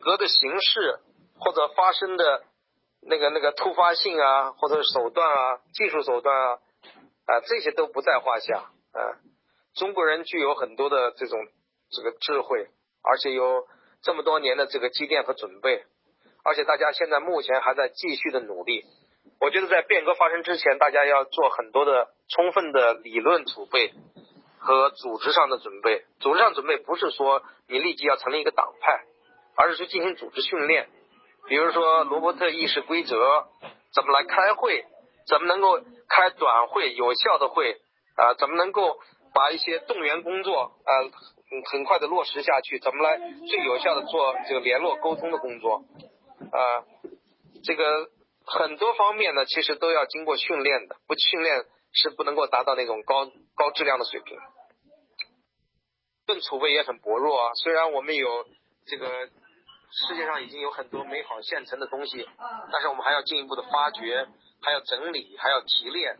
[0.00, 1.00] 革的形式
[1.38, 2.44] 或者发生的
[3.00, 6.58] 那个那个突发性啊，或者手段啊，技术手段啊。
[7.24, 8.98] 啊，这些都不在话下啊！
[9.76, 11.38] 中国人具有很多的这种
[11.88, 12.68] 这个智慧，
[13.00, 13.64] 而且有
[14.02, 15.84] 这么多年的这个积淀和准备，
[16.44, 18.84] 而且大家现在目前还在继续的努力。
[19.40, 23.92] 我觉得在变革发生之前，大家要做很多的充分的理论储备
[24.58, 26.04] 和组织上的准备。
[26.20, 29.04] 组织上准备不是说你立即要成立一个党派，
[29.56, 30.88] 而是去进行组织训练。
[31.48, 33.46] 比如说罗伯特议事规则，
[33.94, 34.84] 怎么来开会。
[35.24, 35.78] 怎么能够
[36.08, 37.80] 开短会、有效的会
[38.16, 38.34] 啊？
[38.34, 38.98] 怎么能够
[39.32, 40.90] 把一些动员工作啊
[41.70, 42.78] 很快的落实下去？
[42.78, 45.84] 怎么来最有效的做这个联络沟通的工作
[46.50, 46.84] 啊？
[47.64, 48.10] 这个
[48.44, 54.38] 很多方面呢，其实都要经过训练的，不训练是不能够达到那种高高质量的水平。
[56.26, 58.46] 论储备也很薄弱啊，虽然我们有
[58.86, 59.08] 这个
[59.90, 62.28] 世界上已经有很多美好现成的东西，
[62.72, 64.28] 但是我们还要进一步的发掘。
[64.64, 66.16] 还要整理，还要提炼，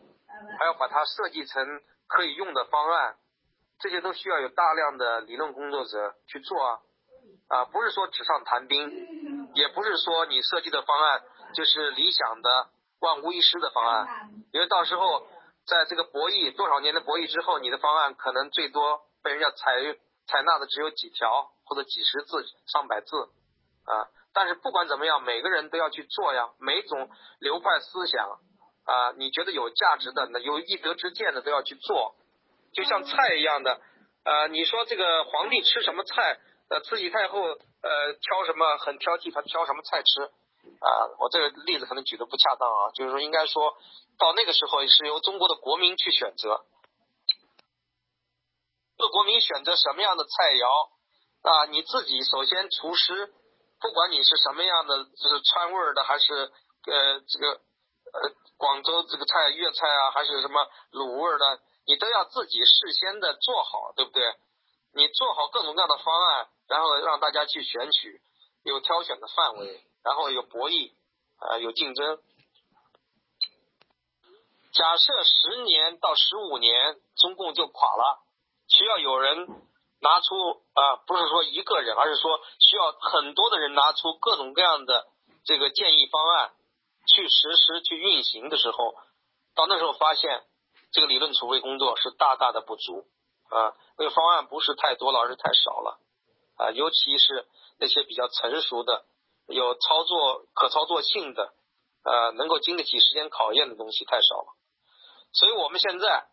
[0.58, 3.14] 还要把它设计成可以用的方案，
[3.82, 6.78] 这些都需要有大量的理论工作者去做啊
[7.48, 11.20] 啊，不是说纸上谈兵，也不是说你设计的方案
[11.52, 12.68] 就是理想的
[13.00, 15.26] 万无一失的方案，因为到时候
[15.66, 19.82] 在这个博弈多少年的博弈之后，你的方案可能最多被人家采
[20.28, 23.16] 采纳的只有几条或者几十字、上百字
[23.84, 24.06] 啊。
[24.32, 26.50] 但是不管怎么样，每个人都要去做呀。
[26.58, 27.10] 每种
[27.40, 28.38] 流派思想
[28.84, 32.14] 啊，你觉得有价值的、那有一德之见的都要去做。
[32.72, 33.80] 就像菜一样的，
[34.24, 36.38] 呃，你说这个皇帝吃什么菜？
[36.68, 37.58] 呃，慈禧太后呃
[38.20, 40.88] 挑什么很挑剔，他挑什么菜吃啊？
[41.18, 43.76] 我这个例子可能举的不恰当啊，就是说应该说
[44.18, 46.64] 到那个时候是由中国的国民去选择，
[48.96, 50.88] 各国民选择什么样的菜肴
[51.42, 51.66] 啊？
[51.66, 53.32] 你自己首先厨师。
[53.82, 64.22] 不管你是什么样的，就是川味的，还是呃这个呃广州这个菜粤菜啊，还是什么卤味的，你都要自己事先的做好，对不对？
[64.94, 68.20] 你做好各种各样的方案，然后让大家去选取，
[68.64, 70.92] 有挑选的范围，然后有博弈
[71.38, 72.18] 啊，有竞争。
[74.72, 78.22] 假设十年到十五年中共就垮了，
[78.68, 79.68] 需要有人。
[80.04, 80.34] 拿出
[80.74, 85.06] 啊，不是说一个人，而是说需要很多的人拿出各种各样的
[85.44, 86.50] 这个建议方案
[87.06, 88.96] 去实施、去运行的时候，
[89.54, 90.42] 到那时候发现
[90.92, 93.04] 这个理论储备工作是大大的不足
[93.48, 95.98] 啊，那个方案不是太多了，而是太少了
[96.56, 97.46] 啊，尤其是
[97.78, 99.04] 那些比较成熟的、
[99.46, 101.52] 有操作可操作性的、
[102.04, 104.54] 呃，能够经得起时间考验的东西太少了，
[105.32, 106.28] 所以我们现在。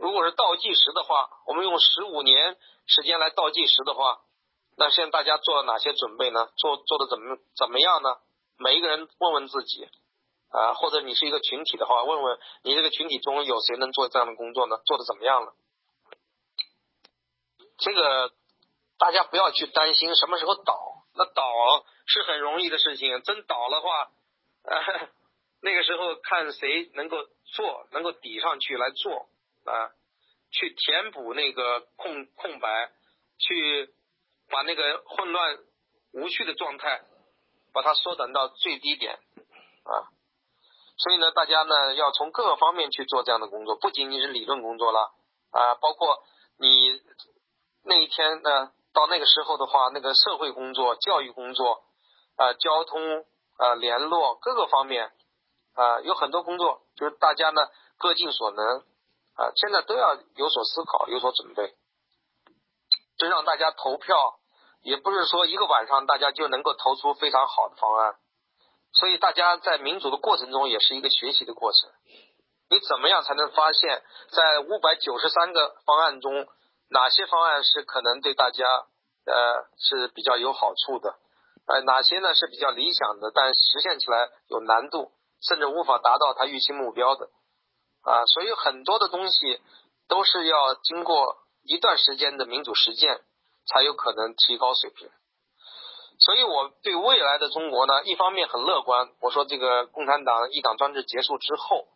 [0.00, 2.56] 如果是倒计时的话，我们用十五年
[2.86, 4.20] 时间来倒计时的话，
[4.76, 6.46] 那现在大家做了哪些准备呢？
[6.56, 8.16] 做做的怎么怎么样呢？
[8.58, 9.88] 每一个人问问自己
[10.50, 14.76] 啊，或者你是一个群体的话，问问你这个群体中有谁能做这样的工作呢？
[14.86, 15.54] 做的怎么样了？
[17.78, 18.32] 这个
[18.98, 21.42] 大家不要去担心什么时候倒，那倒
[22.06, 24.10] 是很容易的事情，真倒的话，
[25.60, 29.28] 那个时候看谁能够做，能够抵上去来做。
[29.64, 29.92] 啊，
[30.50, 32.90] 去填补那个空空白，
[33.38, 33.92] 去
[34.48, 35.58] 把那个混乱
[36.12, 37.02] 无序的状态，
[37.74, 39.12] 把它缩短到最低点
[39.84, 40.08] 啊。
[40.98, 45.12] 所以呢，大家呢要从各个方面去做这样的工作，不仅仅是理论工作了
[45.52, 46.24] 啊，包括
[46.58, 47.00] 你
[47.84, 51.84] 那一天呢，到那个时候的话，那个社会工作、教育工作、
[52.36, 53.24] 啊交通
[53.56, 55.12] 啊联络各个方面
[55.74, 57.62] 啊有很多工作，就是大家呢
[57.96, 58.80] 各尽所能
[59.36, 61.76] 啊，现在都要有所思考、有所准备。
[63.16, 64.38] 这让大家投票，
[64.82, 68.16] 也不是说一个晚上大家就能够投出非常好的方案，
[68.98, 71.90] 所以大家在民主的过程中也是一个学习的过程。
[72.70, 76.46] 你怎么样才能发现，在五百九十三个方案中，
[76.90, 78.64] 哪些方案是可能对大家
[79.24, 81.16] 呃是比较有好处的？
[81.66, 87.28] 呃，哪些呢是比较理想的，但实现起来有难度，甚至无法达到他预期目标的
[88.02, 88.26] 啊？
[88.26, 89.60] 所以很多的东西
[90.08, 91.38] 都是要经过。
[91.64, 93.20] 一段时间的民主实践
[93.66, 95.10] 才有可能提高水平，
[96.18, 99.08] 所以我对未来的中国呢，一方面很乐观。
[99.20, 101.86] 我说这个共产党一党专制结束之后，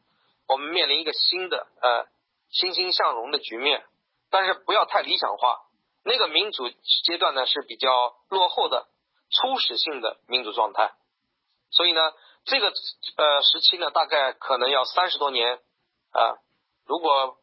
[0.49, 2.07] 我们面临一个新的呃
[2.51, 3.85] 欣欣向荣的局面，
[4.31, 5.63] 但是不要太理想化。
[6.05, 6.71] 那个民主
[7.05, 8.87] 阶段呢是比较落后的
[9.31, 10.93] 初始性的民主状态，
[11.71, 12.01] 所以呢
[12.45, 12.69] 这个
[13.17, 15.61] 呃时期呢大概可能要三十多年
[16.13, 16.39] 啊，
[16.87, 17.37] 如果。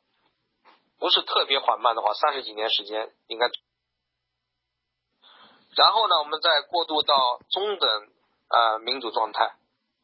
[1.02, 3.48] 不是特别缓慢的话，三十几年时间应该。
[5.76, 8.08] 然后呢，我们再过渡到中等
[8.50, 9.56] 呃民主状态。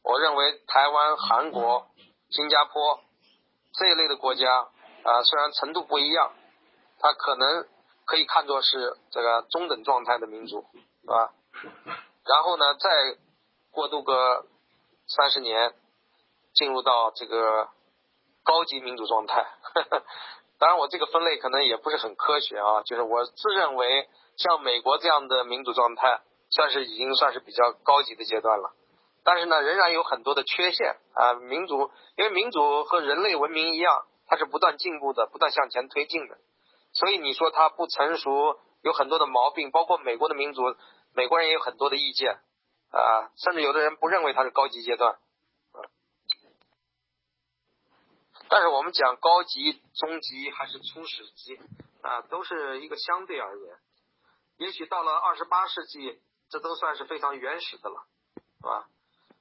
[0.02, 1.88] 我认为台湾、韩国、
[2.30, 3.00] 新加坡
[3.72, 4.68] 这一类的国家
[5.02, 6.32] 啊，虽然程度不一样，
[7.00, 7.66] 它可能
[8.04, 10.64] 可以看作是这个中等状态的民主，
[11.02, 11.34] 是吧？
[12.24, 13.18] 然后呢，再
[13.72, 14.46] 过渡个
[15.08, 15.74] 三十年，
[16.54, 17.68] 进入到这个
[18.44, 19.44] 高级民主状态。
[20.58, 28.72] 当然，我这个分类可能也不是很科学啊，就是我自认为像美国这样的民主状态，算是已经算是比较高级的阶段了。
[29.22, 31.34] 但是呢，仍然有很多的缺陷啊。
[31.34, 36.38] 民主，因为民主和人类文明一样，它是不断进步的，不断向前推进的。
[36.92, 40.62] 所以你说它不成熟，有很多的毛病，包括美国的民主，
[41.12, 42.38] 美国人也有很多的意见
[42.92, 45.18] 啊，甚至有的人不认为它是高级阶段。
[48.48, 51.58] 但是我们讲高级、中级还是初始级
[52.02, 53.76] 啊，都是一个相对而言。
[54.58, 58.06] 也许到了二十八世纪，这都算是非常原始的了，
[58.60, 58.88] 是吧？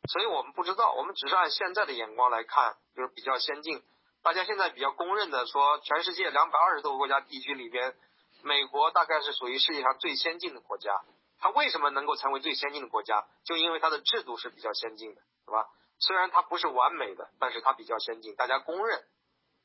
[0.10, 3.84] 所以我们不知道，我们只是按现在的眼光来看，就是比较先进。
[4.24, 7.96] 大家现在比较公认的说，全世界两百二十多个国家地区里边，
[8.44, 10.92] 美国大概是属于世界上最先进的国家。
[11.38, 13.26] 它为什么能够成为最先进的国家？
[13.44, 15.70] 就因为它的制度是比较先进的，是吧？
[16.00, 19.04] 虽然它不是完美的，但是它比较先进，大家公认，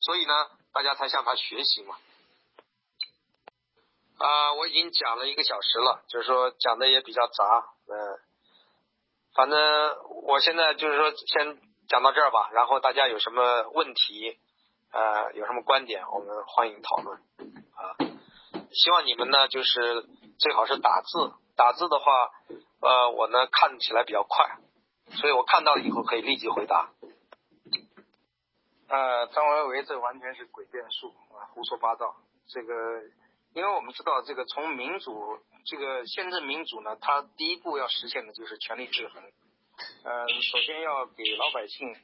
[0.00, 0.32] 所以呢，
[0.72, 1.96] 大家才向它学习嘛。
[4.18, 8.20] 啊，我已经讲了一个小时了，就是说讲的也比较杂，嗯，
[9.34, 9.58] 反正
[10.24, 11.58] 我现在就是说先
[11.88, 14.38] 讲到这儿吧，然后大家有什么问题，
[14.92, 17.18] 呃，有什么观点，我们欢迎讨论
[17.74, 17.96] 啊。
[18.72, 20.06] 希望你们呢，就是
[20.38, 22.30] 最好是打字，打字的话，
[22.80, 24.58] 呃，我呢看起来比较快。
[25.12, 26.92] 所以我看到以后可以立即回答。
[28.88, 32.16] 呃，张维维这完全是诡辩术啊，胡说八道。
[32.46, 33.02] 这个，
[33.52, 39.22] 因为我们知道，这个从民主，这个宪政民主呢，它第一步要实现的就是权力制衡。
[40.02, 41.94] 呃，首先要给老百姓，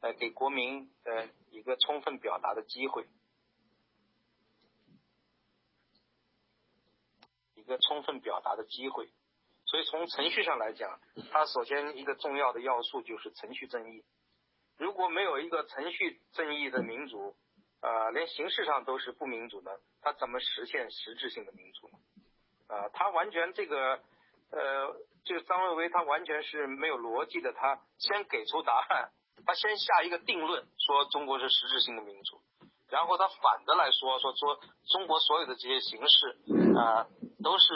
[0.00, 3.06] 呃，给国民呃一个充分表达的机会，
[7.54, 9.08] 一个充分表达的机会。
[9.72, 11.00] 所以从程序上来讲，
[11.30, 14.04] 它首先一个重要的要素就是程序正义。
[14.76, 17.34] 如果没有一个程序正义的民主，
[17.80, 21.94] 呃，连形式上都是不民主的，它怎么实现实质性的民主呢？
[22.68, 23.98] 啊，他完全这个，
[24.50, 24.94] 呃，
[25.24, 29.10] 这个张维为他完全是没有逻辑的，他先给出答案，
[29.46, 32.42] 他先下一个定论，说中国是实质性的民主。
[32.90, 34.60] 然后他反的来说，说说
[34.90, 36.36] 中国所有的这些形式
[36.76, 37.08] 啊，
[37.42, 37.66] 都是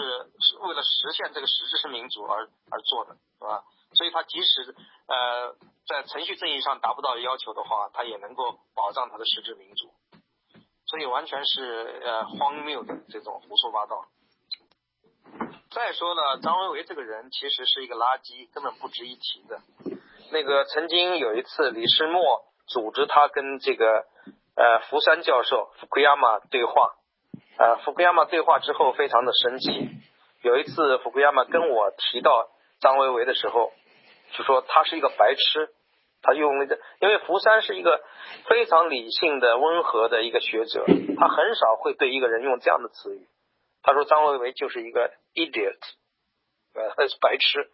[0.41, 3.65] 是为了实现这个实质是民主而而做的，是吧？
[3.95, 4.75] 所以他即使
[5.09, 5.57] 呃
[5.87, 9.93] 在程序正义上达不到要求的话，他也能够保障他的实质民主。
[10.87, 14.07] 所以完全是呃荒谬的这种胡说八道。
[15.71, 19.61] 再说了，张维为这个人其实是一个垃圾，根本不值一提的。
[20.31, 24.07] 那个曾经有一次，李世默组织他跟这个。
[24.59, 26.95] 呃，福山教授福克亚马对话，
[27.59, 29.89] 呃，福克亚马对话之后非常的生气。
[30.43, 32.51] 有一次，福克亚马跟我提到
[32.81, 33.73] 张维为的时候，
[34.33, 35.71] 就说他是一个白痴。
[36.23, 38.03] 他用那个，因为福山是一个
[38.49, 40.85] 非常理性的、温和的一个学者，
[41.19, 43.27] 他很少会对一个人用这样的词语。
[43.83, 45.79] 他说张维为就是一个 idiot，
[46.75, 47.71] 呃，他是白痴。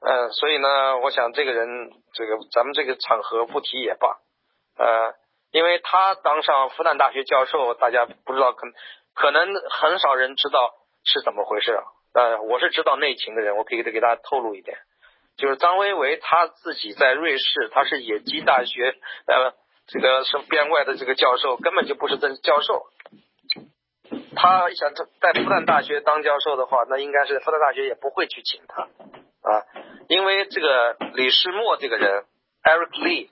[0.00, 4.08] 嗯，所以呢，我想这个人，这个咱们这个场合不提也罢，
[4.76, 5.14] 呃。
[5.54, 8.66] 因为他当上复旦大学教授，大家不知道，可
[9.14, 10.74] 可能很少人知道，
[11.04, 11.78] 是怎么回事？
[12.12, 14.76] 呃，我是知道内情的人，我可以给给大家透露一点，
[15.36, 18.96] 就是张维为他自己在瑞士，他是野鸡大学
[19.28, 19.54] 呃
[19.86, 22.86] 这个是编外的这个教授，根本就不是正教授。
[24.34, 29.62] 他想在复旦大学当教授的话，那应该是复旦大学也不会去请他啊，
[30.08, 32.24] 因为这个李世默这个人
[32.64, 33.28] ，Eric Lee，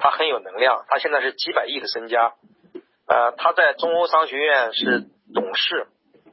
[0.00, 2.34] 他很有能量，他现在是几百亿的身家，
[3.06, 5.86] 呃，他在中欧商学院是董事，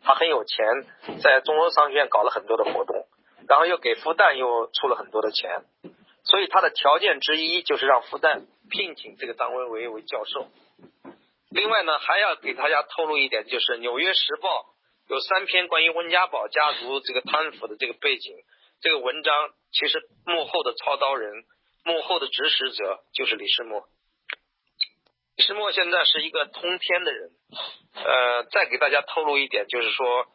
[0.03, 0.65] 他很有钱，
[1.21, 3.05] 在中欧商学院搞了很多的活动，
[3.47, 5.65] 然后又给复旦又出了很多的钱，
[6.23, 10.47] 所以他的条件之一就是让复旦聘请这个张维为为教授。
[11.49, 14.49] 另外呢，还要给大家透露一点，就是《纽约时报》
[15.09, 18.35] 有三篇关于温家宝家族这个贪腐的这个背景，
[18.81, 19.33] 这个文章
[19.71, 21.31] 其实幕后的操刀人、
[21.87, 23.87] 幕后的指使者就是李世默。
[25.37, 27.31] 李世默现在是一个通天的人。
[27.95, 30.27] 呃，再给大家透露一点，就是说，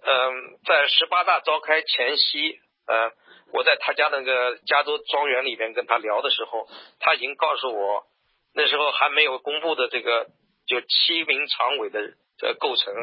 [0.00, 3.12] 嗯，在十八大召开前夕，呃，
[3.52, 6.68] 我在他家那个加州庄园里边跟他聊的时候，
[7.00, 8.06] 他已经告诉我，
[8.54, 10.28] 那时候还没有公布的这个。
[10.64, 12.94] 就七名常委的这构成，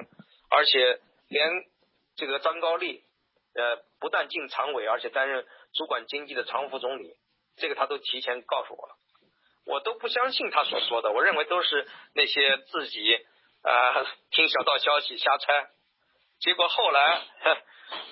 [0.50, 0.98] 而且
[1.28, 1.50] 连
[2.16, 3.04] 这个张高丽，
[3.54, 7.18] 呃，不但进常委，而且担任主管经济的常副总理，
[7.60, 8.96] 这个他都提前告诉我了，
[9.66, 13.16] 我都不相信他所说的，我认为都是那些自己
[13.62, 15.70] 啊听小道消息瞎猜，
[16.40, 17.22] 结果后来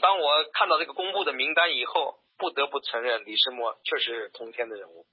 [0.02, 5.08] 当我看到这个公布的名单以后，不得不承认李世默确实是通天的人物，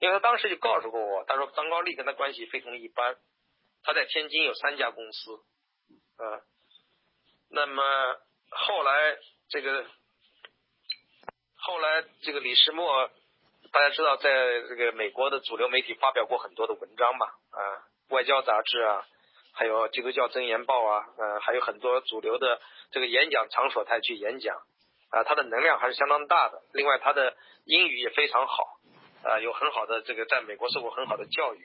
[0.00, 3.16] 因为他当时就告诉过我，他说张高丽跟他关系非同一般。
[3.88, 5.36] 他在天津有三家公司，
[6.16, 6.42] 啊，
[7.50, 8.16] 那么
[8.50, 9.16] 后来
[9.48, 9.86] 这个
[11.54, 13.08] 后来这个李世默，
[13.72, 17.60] 大家知道，在这个美国的主流媒体发表过很多的文章嘛，啊，
[18.10, 19.06] 外交杂志啊，
[19.54, 22.60] 还有基督教真言报啊，呃，还有很多主流的
[22.92, 24.56] 这个演讲场所，他去演讲，
[25.10, 26.60] 啊，他的能量还是相当大的。
[26.72, 28.78] 另外，他的英语也非常好，
[29.24, 31.60] 啊，有很好的这个在美国受过很好的教育。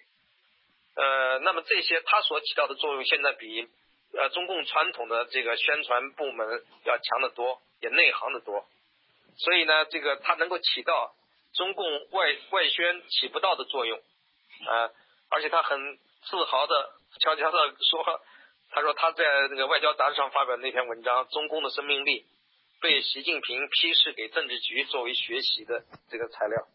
[0.96, 3.68] 呃，那么这些他所起到的作用，现在比
[4.18, 8.66] 呃中共传统的这个宣传部门要强得多，也内行得多。
[9.38, 11.14] 所以呢，这个他能够起到
[11.54, 13.98] 中共外外宣起不到的作用，
[14.68, 14.90] 啊，
[15.30, 16.90] 而且他很自豪的
[17.20, 17.58] 悄悄的
[17.90, 18.22] 说，
[18.72, 22.26] 他说他在那个外交杂志上发表那篇文章，中共的生命力
[22.82, 26.68] 被习近平批示给政治局作为学习的这个材料。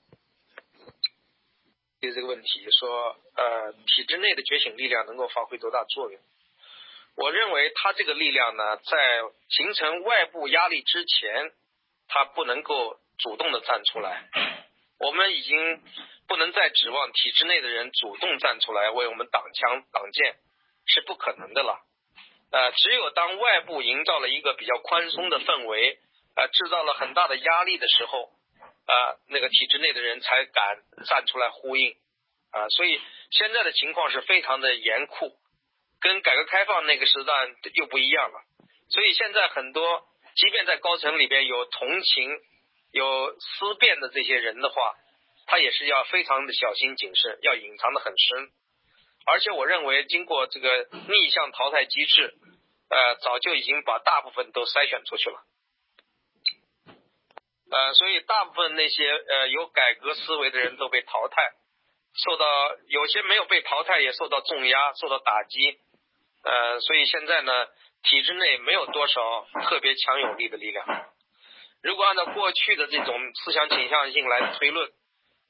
[1.99, 6.21] 对这个问题说，呃，体制内的觉醒力量能够发挥多大作用？
[7.17, 11.51] 我认为，他这个力量呢，在形成外部压力之前，
[12.09, 14.29] 他不能够主动的站出来。
[14.99, 15.83] 我们已经
[16.29, 20.37] 不能再指望体制内的人主动站出来为我们挡枪挡箭，
[20.87, 21.79] 是不可能的了。
[22.53, 25.99] 呃，只有当外部营造了一个比较宽松的氛围，
[26.37, 28.31] 呃，制造了很大的压力的时候。
[28.87, 30.79] 啊，那个体制内的人才敢
[31.09, 31.97] 站出来呼应
[32.53, 33.01] 啊，所以
[33.33, 35.37] 现在的情况是非常的严酷，
[36.01, 37.33] 跟改革开放那个时代
[37.75, 38.45] 又不一样了。
[38.89, 42.31] 所以现在很多，即便在高层里边有同情、
[42.97, 44.95] 有思辨的这些人的话，
[45.47, 48.49] 他也是要非常的小心谨慎，要隐藏的很深。
[49.27, 52.33] 而且我认为，经过这个逆向淘汰机制，
[52.89, 55.45] 呃，早就已经把大部分都筛选出去了。
[57.71, 61.53] 呃，所以大部分那些呃有改革思维的人都被淘汰，
[62.15, 62.47] 受到
[62.89, 65.79] 有些没有被淘汰也受到重压，受到打击。
[66.45, 67.67] 呃，所以现在呢，
[68.05, 70.87] 体制内没有多少特别强有力的力量。
[71.83, 74.91] 如果按照过去的这种思想倾向性来推论，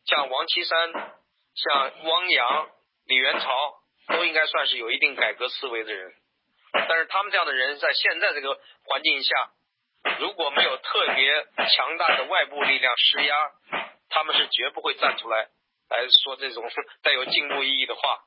[0.07, 2.69] 像王岐山、像汪洋、
[3.07, 3.75] 李元朝
[4.09, 6.13] 都应该算是有一定改革思维的人，
[6.73, 9.53] 但是他们这样的人在现在这个环境下。
[10.21, 13.35] 如果没有特别强大的外部力量施压，
[14.09, 15.49] 他们是绝不会站出来
[15.91, 16.63] 来说这种
[17.03, 18.21] 带有进步意义的话。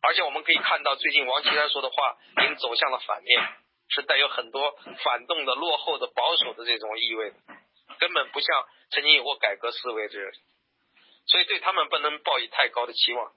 [0.00, 3.42] 而且我们可以看到，最近王岐山说的话已经走向了反面，
[3.88, 7.32] 是带有很多反动的、落后的、保守的这种意味，
[7.98, 10.32] 根本不像曾经有过改革思维的人。
[11.26, 13.32] 所以对他们不能抱以太高的期望。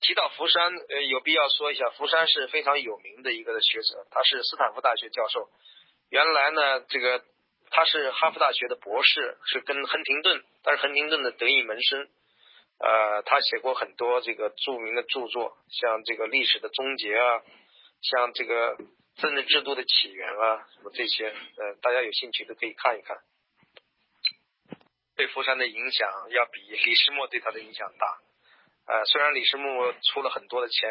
[0.00, 5.50] 提到福山，呃，有必要说一下，福山是非常有名的一个学者，他是斯坦福大学教授。
[6.08, 7.24] 原来呢，这个
[7.70, 12.08] 他是哈佛大学的博士，是跟亨廷顿，他是亨廷顿的得意门生。
[12.78, 17.42] 呃，他写过很多这个著名的著作，像这个历史的终结啊，
[18.02, 18.76] 像这个
[19.16, 23.16] 政治制度的起源啊，什么这些，呃，大家有兴趣都可以看一看。
[25.16, 28.18] 对福山的影响要比李世默对他的影响大。
[28.86, 30.90] 呃，虽然李世默出了很多的钱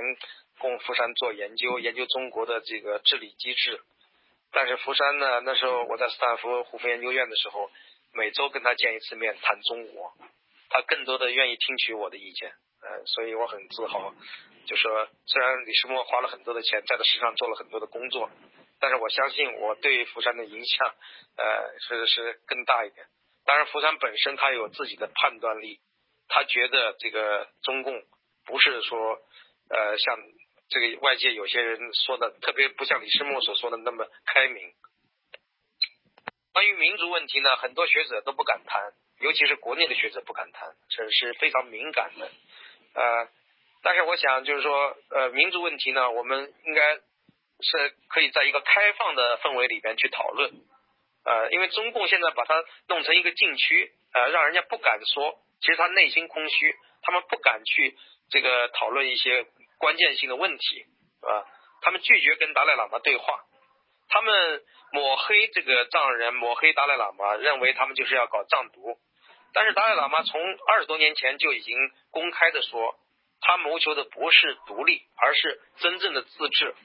[0.60, 3.82] 供福山做研究，研究中国的这个治理机制。
[4.52, 7.72] 但是福山呢，那时候我在斯坦福胡佛研究院的时候，
[8.14, 10.14] 每周跟他见一次面谈中国，
[10.70, 14.14] 他更多的愿意听取我的意见，呃，所以我很自豪。
[14.66, 18.30] 就说虽然李世默花了很多的钱在他身上做了很多的工作，
[18.80, 20.96] 但是我相信我对福山的影响，
[21.38, 23.08] 呃，是是更大一点。
[23.46, 25.80] 当然，福山本身他有自己的判断力，
[26.28, 28.04] 他觉得这个中共
[28.46, 29.22] 不是说
[29.70, 30.18] 呃像
[30.68, 34.74] 这个外界有些人说的，特别不像李世默所说的那么开明。
[36.52, 42.30] 关于民族问题呢，很多学者都不敢谈，尤其是国内的学者不敢谈，这是非常敏感的，
[42.98, 43.30] 呃。
[43.84, 50.52] 但是我想，就是说，呃，民族问题呢，我们应该是可以在一个开放的氛围里边去讨论，
[51.24, 52.56] 呃，因为中共现在把它
[52.90, 57.96] 弄成一个禁区，呃，让人家不敢说，其实他内心空虚，他们不敢去
[58.30, 59.46] 这个讨论一些
[59.78, 60.86] 关键性的问题，
[61.22, 61.46] 啊？
[61.82, 63.40] 他们拒绝跟达赖喇嘛对话，
[64.10, 68.98] 他们抹黑这个藏人，抹黑达赖喇嘛，认为他们就是要搞藏独，
[69.58, 71.76] 但是达赖喇嘛从二十多年前就已经
[72.12, 72.96] 公开的说。
[73.40, 76.76] 他谋求的不是独立，而是真正的自治，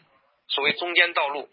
[0.48, 1.48] 所谓中间道路。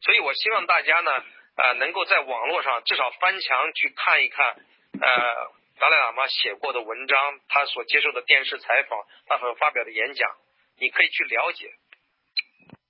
[0.00, 1.12] 所以我希望大家呢，
[1.54, 4.56] 呃，能够在网络上至少翻墙去看一看，
[5.00, 10.34] 呃，达赖喇嘛写过的文章，他所接受的电视采访，他所发表的演讲，
[10.78, 11.70] 你可以去了解。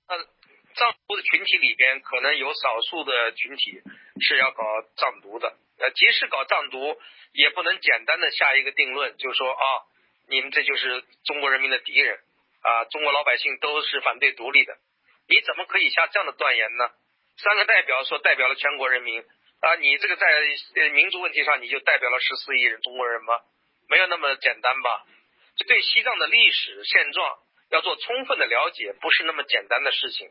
[0.07, 0.17] 那
[0.75, 3.81] 藏族的群体里边，可能有少数的群体
[4.21, 4.63] 是要搞
[4.95, 6.97] 藏独的，呃，即使搞藏独，
[7.33, 9.65] 也不能简单的下一个定论，就是说啊。
[10.29, 12.17] 你们这就是中国人民的敌人
[12.61, 12.85] 啊！
[12.85, 14.73] 中国老百姓都是反对独立的，
[15.27, 16.89] 你怎么可以下这样的断言呢？
[17.35, 20.25] 三个代表说代表了全国人民啊，你这个在
[20.91, 23.37] 民族问题上你就代表了十四亿人中国人吗？
[23.89, 25.05] 没有那么简单吧？
[25.67, 27.37] 对西藏的历史现状
[27.71, 30.29] 要做充分的了解，不是那么简单的事情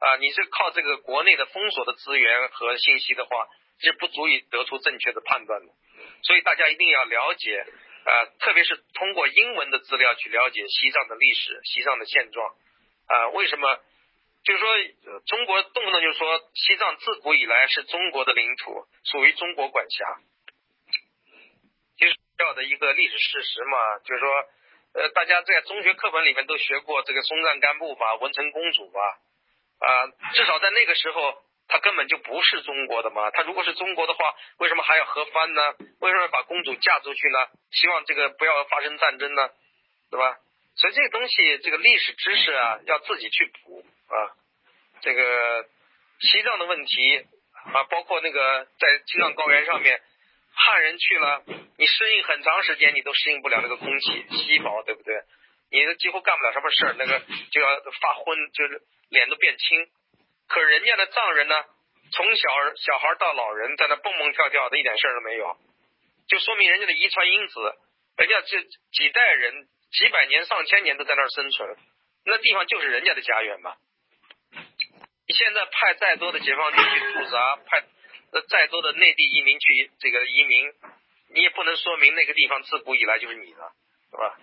[0.00, 0.16] 啊！
[0.16, 3.46] 你是靠这个国内的封锁的资源和信息的话，
[3.80, 5.72] 是不足以得出正确的判断的。
[6.22, 7.64] 所以大家一定要了解。
[8.06, 12.54] 啊，特别是通过英文的资料去了解西藏的历史、西藏的现状
[13.08, 13.80] 啊，为什么？
[14.44, 14.76] 就是说，
[15.26, 20.04] 中国动不动就说西藏自古以来是中国的领土，属于中国管辖。
[21.98, 24.30] 其实要的一个历史事实嘛，就是说，
[24.94, 29.00] 呃，大家在中学课本里面都学过这个松赞干布吧、文成公主吧，
[29.80, 31.42] 啊，至少在那个时候。
[31.68, 35.74] 他根本就不是中国的嘛，他如果是中国的话，为什么还要和番呢？
[36.00, 37.46] 为什么要把公主嫁出去呢？
[37.72, 39.50] 希望这个不要发生战争呢，
[40.10, 40.38] 对吧？
[40.76, 44.36] 所以这个东西，这个历史知识啊，要自己去补啊。
[45.00, 45.64] 这个
[46.20, 47.26] 西藏的问题
[47.72, 50.00] 啊，包括那个在青藏高原上面，
[50.54, 51.42] 汉人去了，
[51.78, 55.14] 你适应很长时间，你都适应不了那个空气稀薄，对不对？
[55.70, 57.68] 你几乎干不了什么事儿，那个就要
[58.00, 59.88] 发昏，就是脸都变青。
[60.48, 61.64] 可人家的藏人呢，
[62.12, 65.56] 从小小孩到老人，在那蹦蹦跳跳的，一点事儿都没有，
[66.28, 67.74] 就说明人家的遗传因子，
[68.16, 71.76] 人家这几代人、几百年、上千年都在那儿生存，
[72.24, 73.74] 那地方就是人家的家园嘛。
[75.26, 77.82] 你现在派再多的解放军去驻扎，派
[78.48, 80.72] 再多的内地移民去这个移民，
[81.34, 83.72] 你也不能说明那个地方自古以来就是你的，
[84.12, 84.38] 是吧？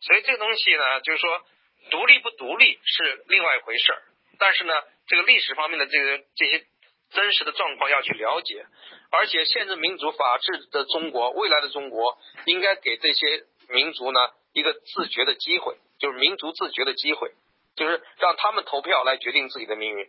[0.00, 1.46] 所以这个东西呢，就是说
[1.90, 4.02] 独立不独立是另外一回事儿，
[4.40, 4.74] 但是呢。
[5.06, 6.66] 这个历史方面的这个这些
[7.10, 8.66] 真实的状况要去了解，
[9.10, 14.20] 而且宪政民主法治的中国，未来的中国应该给这些民族呢
[14.52, 17.32] 一个自觉的机会，就是民族自觉的机会，
[17.76, 20.08] 就是让他们投票来决定自己的命运。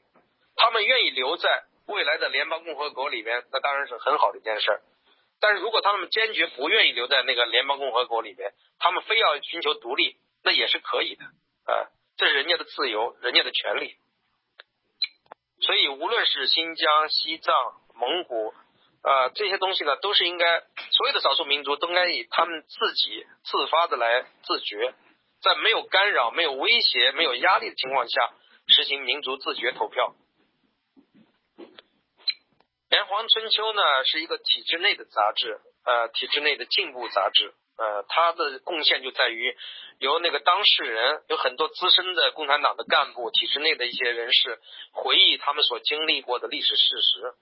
[0.56, 4.82] 他们愿意留在未来的联邦共和国里面，那当然是很好的一件事儿。
[5.40, 11.26] 但是如果他们坚决不愿意留在那个联邦共和国里面，他们非要寻求独立，那也是可以的
[11.72, 11.86] 啊，
[12.18, 13.96] 这是人家的自由，人家的权利。
[15.60, 17.54] 所以，无论是新疆、西藏、
[17.96, 18.54] 蒙古，
[19.02, 20.60] 啊，这些东西呢，都是应该
[20.92, 24.94] 所有的少数民族都应该以他们自己自发的来自觉，
[25.42, 28.34] 在没有干扰、没有威胁、没有压力的情况下，
[28.68, 30.16] 实行民族自觉投票。
[32.96, 37.54] 《炎黄春秋》呢，是一个体制内的杂志，呃，体制内的进步杂志。
[37.78, 39.56] 呃，他的贡献就在于
[40.00, 44.60] 由那个当事人有很多资深的共产党的干部、体制内的一些人士
[44.92, 47.34] 回忆他们所经历过的历史事实。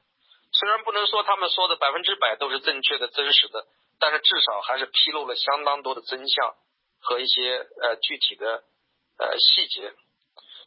[0.52, 3.66] 虽然不能说他们说的百分之百都是正确的、真实的，
[3.99, 6.56] 但是至少还是披露了相当多的真相
[7.02, 8.64] 和一些呃具体的
[9.18, 9.94] 呃细节。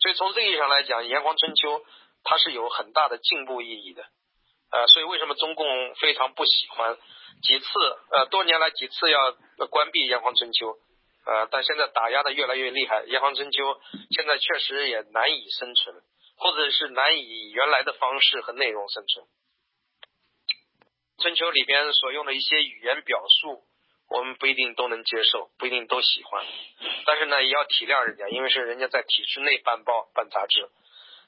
[0.00, 1.80] 所以从这个意义上来讲，《炎黄春秋》
[2.24, 4.04] 它是有很大的进步意义的。
[4.70, 6.96] 呃，所以为什么中共非常不喜欢？
[7.42, 7.66] 几次
[8.12, 9.32] 呃，多年来几次要
[9.70, 10.66] 关闭《炎黄春秋》，
[11.26, 13.64] 呃，但现在打压的越来越厉害，《炎黄春秋》
[14.14, 15.94] 现在确实也难以生存。
[16.40, 19.26] 或者是难以原来的方式和内容生存。
[21.20, 23.64] 春秋里边所用的一些语言表述，
[24.08, 26.46] 我们不一定都能接受，不一定都喜欢。
[27.06, 30.70] 但是呢，也要体谅人家，因为是人家在体制内办报、办杂志。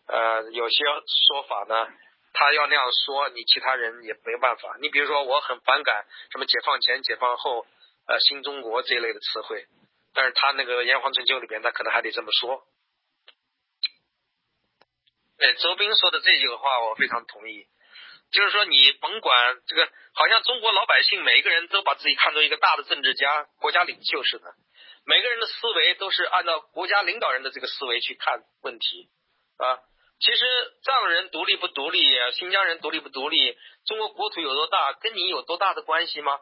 [0.06, 0.84] 呃，有些
[1.26, 1.88] 说法呢，
[2.32, 4.76] 他要那样说，你其他人也没办法。
[4.80, 7.66] 你比如说，我很反感什么解放前、解放后、
[8.06, 9.66] 呃新中国这一类的词汇，
[10.14, 12.64] 但是他那个《炎黄春秋》里边，他可能还得这么说。
[15.38, 17.66] 对周斌说的这句话，我非常同意。
[18.30, 24.54] 就是说，你甭管这个，好像中国老百姓每一个人都把自己看作一个大的政治家、国家领袖似的，
[25.04, 29.10] 每个人的思维都是按照国家领导人的这个思维去看问题
[29.56, 29.80] 啊。
[30.20, 30.46] 其实
[30.84, 33.56] 藏人独立不独立，新疆人独立不独立，
[33.86, 36.38] 中国国土有多大，跟你有多大的关系吗？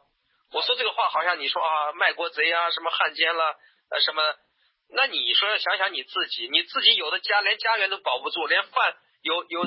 [0.52, 3.56] 我说这个话，好像你说啊，卖国贼啊，什么汉奸了，
[3.90, 4.22] 呃，什么？
[4.90, 9.64] 那你说想想你自己，你自己有的家连家园都保不住，连饭有有。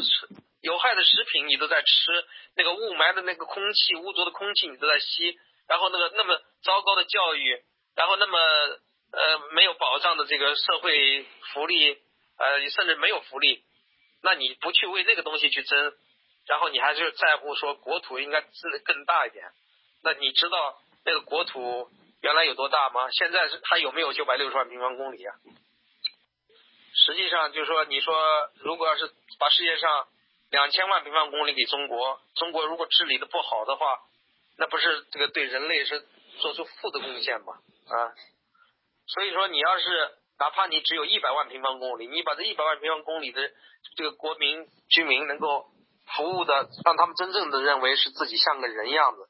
[0.62, 1.88] 有害的食品你都在吃，
[2.56, 5.36] 那个雾霾的那个空气、污浊的空气你都在吸，
[5.68, 7.60] 然后那个那么糟糕的教育，
[7.96, 11.98] 然后那么呃没有保障的这个社会福利，
[12.38, 13.64] 呃甚至没有福利，
[14.24, 15.94] 那你不去为那个东西去争，
[16.48, 19.52] 然后你还是在乎说国土应该治得更大一点，
[20.04, 21.90] 那你知道那个国土
[22.22, 23.10] 原来有多大吗？
[23.12, 25.36] 现在是还有没有九百六十万平方公里啊？
[26.94, 28.14] 实际上就是说，你说
[28.58, 30.08] 如果要是把世界上
[30.52, 34.00] 两千万平方公里给中国，中国如果治理的不好的话，
[34.58, 36.06] 那不是这个对人类是
[36.40, 37.54] 做出负的贡献吗？
[37.88, 38.14] 啊，
[39.08, 40.12] 所以说你要是
[40.42, 43.52] 哪怕你只有一百万平方公里，你把这一百万平方公里的
[43.96, 45.68] 这个国民居民能够
[46.16, 49.30] 服务的，让他们真正的认为是自己像个人样子，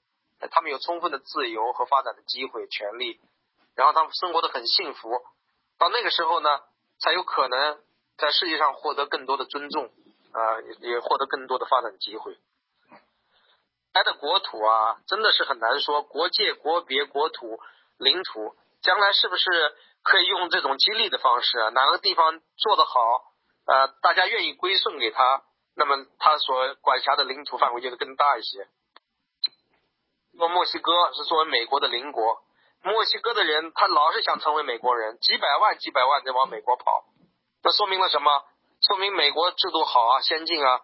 [0.49, 3.19] 他们有充分的自由和发展的机会、权利，
[3.75, 5.21] 然后他们生活的很幸福，
[5.77, 6.61] 到那个时候呢，
[7.01, 7.81] 才有可能
[8.17, 9.91] 在世界上获得更多的尊重。
[10.31, 12.37] 啊，也也获得更多的发展机会。
[13.91, 16.03] 它的国土啊，真的是很难说。
[16.03, 17.59] 国界、国别、国土、
[17.97, 21.57] 领土，将来是不是可以用这种激励的方式？
[21.71, 22.99] 哪个地方做得好，
[23.65, 25.43] 呃，大家愿意归顺给他，
[25.75, 28.67] 那么他所管辖的领土范围就会更大一些。
[30.37, 32.41] 说墨西哥是作为美国的邻国，
[32.83, 37.05] 墨西哥的人他老是想成为美国人，几百万、几百万的往美国跑，
[37.63, 38.31] 那说明了什么？
[38.81, 40.79] 说明美国制度好啊，先进啊，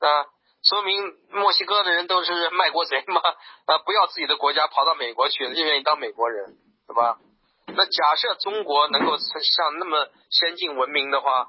[0.00, 0.26] 啊，
[0.62, 3.22] 说明墨西哥的人都是卖国贼嘛，
[3.64, 7.18] 啊，不要自己的国家跑到美国去，就愿意当美国人，对吧？
[7.76, 11.48] 那假设中国能够像那么先进文明的话，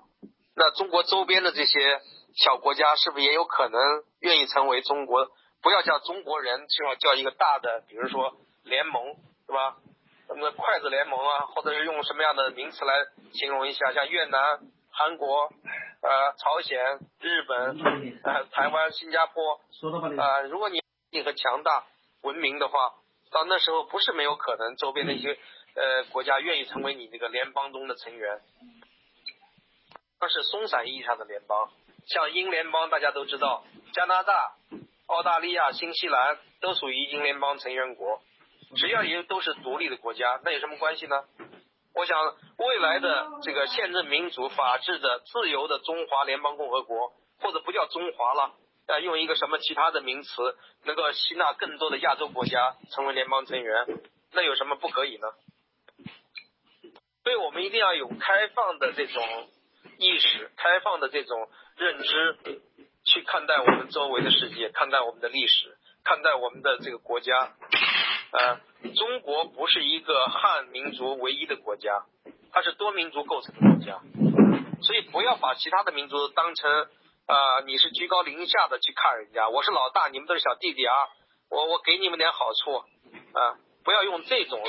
[0.55, 2.01] 那中国周边的这些
[2.35, 3.79] 小国家是不是也有可能
[4.19, 5.27] 愿意成为中国？
[5.61, 9.03] 不要叫中国人，就要叫一个大的，比如说联盟，
[9.47, 9.77] 对吧？
[10.29, 12.93] 那么筷子联盟啊，或者是用什么样的名词来
[13.33, 13.91] 形容一下？
[13.93, 14.59] 像越南。
[14.93, 15.43] 韩国、
[16.01, 17.79] 呃，朝鲜、日本、
[18.25, 19.61] 呃，台湾、新加坡，
[20.17, 20.83] 呃，如果你
[21.13, 21.85] 你很强大、
[22.23, 22.91] 文明的话，
[23.31, 25.39] 到那时候不是没有可能，周边的一些
[25.75, 28.41] 呃国家愿意成为你这个联邦中的成员。
[30.19, 31.71] 那是松散意义上的联邦，
[32.07, 34.55] 像英联邦，大家都知道，加拿大、
[35.07, 38.21] 澳大利亚、新西兰都属于英联邦成员国，
[38.75, 41.23] 只要也都是独立的国家，那有什么关系呢？
[41.95, 48.53] 我想，未来的这个宪政民主、法治的、自由的中华联邦共和国，或者不叫中华了，
[48.87, 53.87] 呃，用一个什么其他的名词，能够吸纳更多的亚洲国家成为联邦成员，
[54.33, 55.27] 那有什么不可以呢？
[57.23, 59.23] 所以我们一定要有开放的这种
[59.97, 62.37] 意识、开放的这种认知，
[63.05, 67.53] 去看待我们周围的世界，看待我们的历史，看待我们的这个国家。
[68.31, 68.59] 呃，
[68.95, 72.05] 中国不是一个汉民族唯一的国家，
[72.51, 74.01] 它是多民族构成的国家，
[74.81, 76.87] 所以不要把其他的民族当成
[77.27, 80.95] 啊，你是居高临下的去看人家，我是老大，你们都是小弟弟啊，
[81.49, 84.61] 我我给你们点好处啊，不要用这种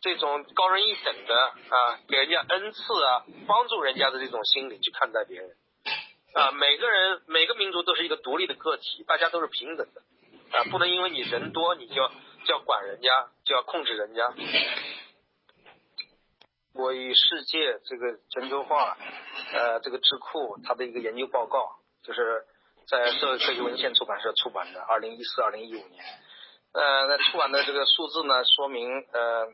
[0.00, 1.34] 这种高人一等的
[1.68, 5.56] 啊，给人家恩赐啊，帮助人家的这种心理去看待别人
[6.34, 10.02] 啊，每个人每个民族都是一个独立的个体，大家都是平等的
[10.56, 12.10] 啊，不能因为你人多你就。
[12.42, 14.32] 就要管人家，就要控制人家。
[16.72, 18.96] 我与世界这个全球化，
[19.52, 22.46] 呃，这个智库它的一个研究报告，就是
[22.86, 26.02] 在社会科学文献出版社出版的，二零一四、二零一五年。
[26.72, 29.46] 呃，那出版的这个数字呢，说明呃，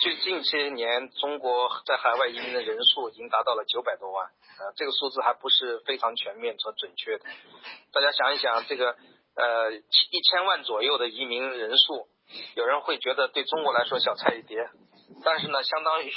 [0.00, 4.26] 最近些年中国在海外移民的人数已经达到了九百多万。
[4.26, 7.24] 呃，这个数字还不是非常全面和准确的。
[7.92, 8.96] 大家想一想，这个。
[9.38, 12.08] 呃，一千万左右的移民人数，
[12.54, 14.70] 有人会觉得对中国来说小菜一碟
[15.22, 16.10] 但是呢，相当于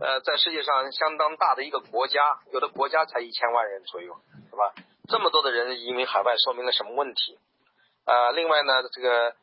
[0.00, 2.22] 呃，在世界上相当大的一个国家，
[2.54, 4.16] 有的国家才一千万人左右，
[4.48, 4.72] 是吧？
[5.10, 7.38] 这么多的人移民海外，说明了什么问题？
[8.06, 9.36] 呃，另外呢，这个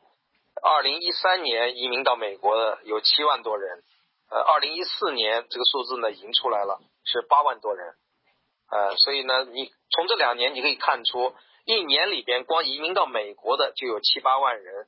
[0.60, 3.82] 二零一三年移民到美国的有七万多人，
[4.30, 7.94] 呃，二零一四年这个数字呢已经出来了，是八万多人，
[8.70, 11.32] 呃，所以呢，你从这两年你可以看出，
[11.64, 14.86] 一年里边光移民到美国的就有七八万人，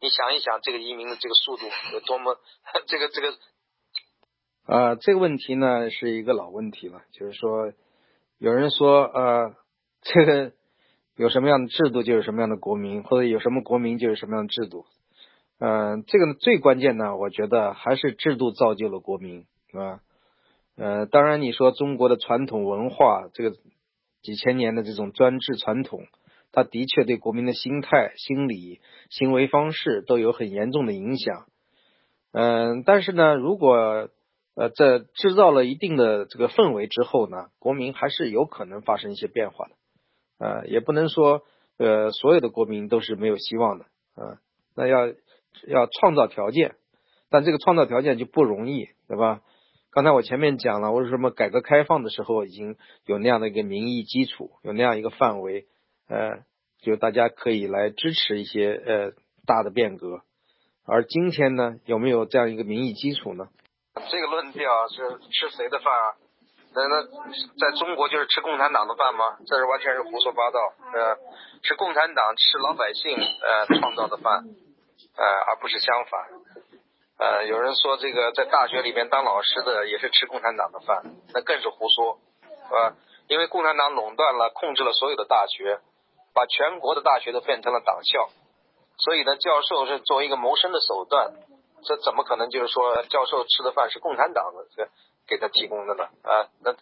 [0.00, 2.36] 你想一想这个移民的这个速度有多么，
[2.86, 3.34] 这 个这个，
[4.66, 7.72] 啊，这个问题呢是一个老问题了，就是说，
[8.38, 9.54] 有人说呃。
[10.02, 10.52] 这个
[11.16, 14.86] 有什么样的制度，就有什么样的国民，或者有什么国民，就有什么样的制度。
[15.58, 20.00] 嗯，这个最关键呢，我觉得还是制度造就了国民，是吧？
[20.76, 23.56] 呃，当然你说中国的传统文化，这个
[24.22, 26.06] 几千年的这种专制传统，
[26.52, 31.46] 它的确对国民的心态、心理、行为方式都有很严重的影响。
[32.32, 34.10] 嗯，但是呢，如果
[34.54, 39.72] 呃在制造了一定的这个氛围之后呢，国民还是有可能发生一些变化的。
[40.38, 41.40] 呃，也不能说
[41.78, 44.36] 呃所有的国民都是没有希望的啊，
[44.74, 45.06] 那要
[45.66, 46.74] 要创造条件，
[47.30, 49.40] 但这个创造条件就不容易，对吧？
[49.90, 52.76] 刚才我前面讲了，为什么改革开放的时候已经
[53.06, 55.66] 有那样的一个民意基础，有那样一个范围，
[56.08, 56.44] 呃，
[56.82, 59.12] 就大家可以来支持一些呃
[59.46, 60.20] 大的变革，
[60.84, 63.48] 而今天呢，有没有这样一个民意基础呢？
[64.10, 66.06] 这个论调是吃谁的饭啊？
[66.74, 67.02] 那那
[67.58, 69.38] 在中国就是吃共产党的饭吗？
[69.46, 70.58] 这是完全是胡说八道。
[70.92, 71.16] 呃，
[71.62, 74.44] 是共产党吃老百姓呃创造的饭，
[75.16, 76.28] 呃，而不是相反。
[77.18, 81.02] 呃，有人说这个在大学里面当老师的也是吃共产党的饭，
[81.32, 82.94] 那更是胡说，是吧？
[83.28, 85.80] 因为共产党垄断了、控制了所有的大学，
[86.34, 88.28] 把全国的大学都变成了党校，
[88.98, 91.32] 所以呢，教授是作为一个谋生的手段，
[91.84, 94.66] 这怎么可能就是说教授吃的饭是共产党的？
[94.76, 94.88] 这？
[95.28, 96.72] 给他提供的呢啊，那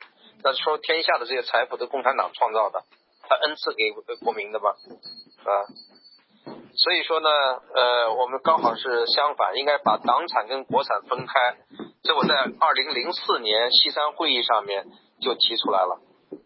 [0.42, 2.84] 那说天下的这些财富都共产党创造的，
[3.26, 3.90] 他恩赐给
[4.22, 5.64] 国民的嘛啊，
[6.76, 11.56] 所以说呢呃我们刚好是相反，应该把党产跟国产分开。
[12.02, 14.86] 这我在二零零四年西山会议上面
[15.20, 16.00] 就提出来了，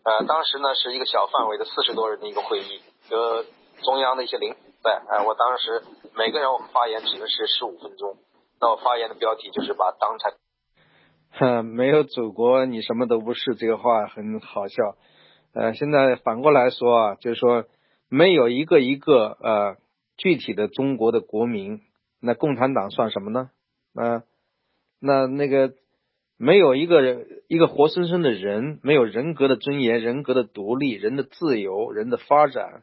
[0.04, 2.80] 呃当时呢是一个小范围的四十多人的一个会议，
[3.10, 3.44] 有
[3.82, 5.82] 中央的一些领导，哎我当时
[6.14, 8.16] 每个人我们发言只能是十五分钟，
[8.60, 10.32] 那我发言的标题就是把党产。
[11.38, 13.54] 哼，没有祖国，你什么都不是。
[13.54, 14.94] 这个话很好笑。
[15.54, 17.64] 呃，现在反过来说啊，就是说，
[18.08, 19.76] 没有一个一个呃
[20.18, 21.80] 具体的中国的国民，
[22.20, 23.50] 那共产党算什么呢？
[23.94, 24.24] 啊，
[25.00, 25.72] 那那个
[26.36, 32.82] 没有一个人，一个活生生的人，没有人格的尊严、人格的独立、人的自由、人的发展，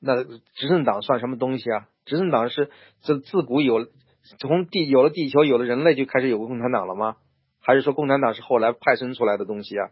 [0.00, 1.88] 那执政党算什么东西啊？
[2.06, 2.70] 执政党是
[3.02, 3.86] 这自古有，
[4.38, 7.16] 从地有了地球，有了人类就开始有个共产党了吗？
[7.60, 9.90] 还是说共产党是后来派生出来的东西啊？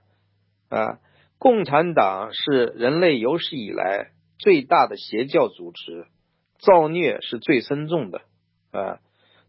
[0.71, 0.99] 啊，
[1.39, 6.07] 共产党是人类有史以来最大的邪教组织，
[6.59, 8.23] 造孽是最深重的
[8.71, 9.01] 啊。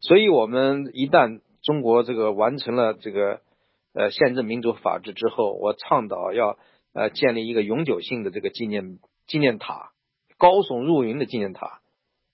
[0.02, 3.42] 所以，我们一旦中国这个完成了这个
[3.94, 6.58] 呃宪政民主法治之后，我倡导要
[6.94, 9.92] 呃建立一个永久性的这个纪念纪念塔，
[10.38, 11.82] 高耸入云的纪念塔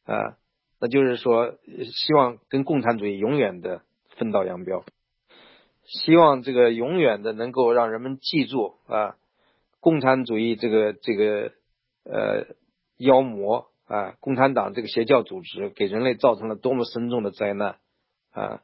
[0.05, 0.37] 啊，
[0.79, 1.55] 那就是说
[1.91, 3.81] 希望跟共产主义永远的
[4.15, 4.83] 分道扬镳。
[5.85, 9.15] 希望这个永远的能够让人们记住啊，
[9.79, 11.51] 共产主义这个这个
[12.03, 12.55] 呃
[12.97, 17.77] 妖魔啊，共产党这个邪教组织给人类造成了多么深重的灾难
[18.31, 18.61] 啊！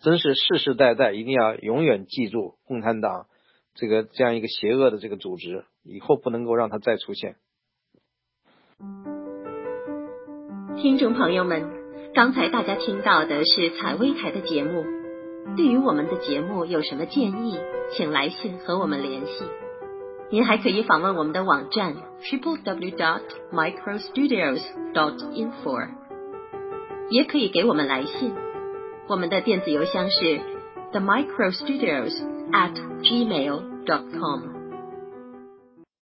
[0.00, 3.26] 真是世世代代一定要永远记住共产党
[3.74, 7.36] 这个这样一个邪恶的这个组织，以后不能够让它再出现。
[10.78, 11.70] 听众朋友们，
[12.14, 14.84] 刚才大家听到的是采薇台的节目。
[15.56, 17.58] 对于我们的节目有什么建议，
[17.92, 19.44] 请来信和我们联系。
[20.32, 24.62] 您还可以访问我们的网站 triple w dot micro studios
[24.94, 25.88] dot info，
[27.10, 28.32] 也可以给我们来信。
[29.08, 30.38] 我们的电子邮箱是
[30.92, 32.12] the micro studios
[32.52, 34.59] at gmail dot com。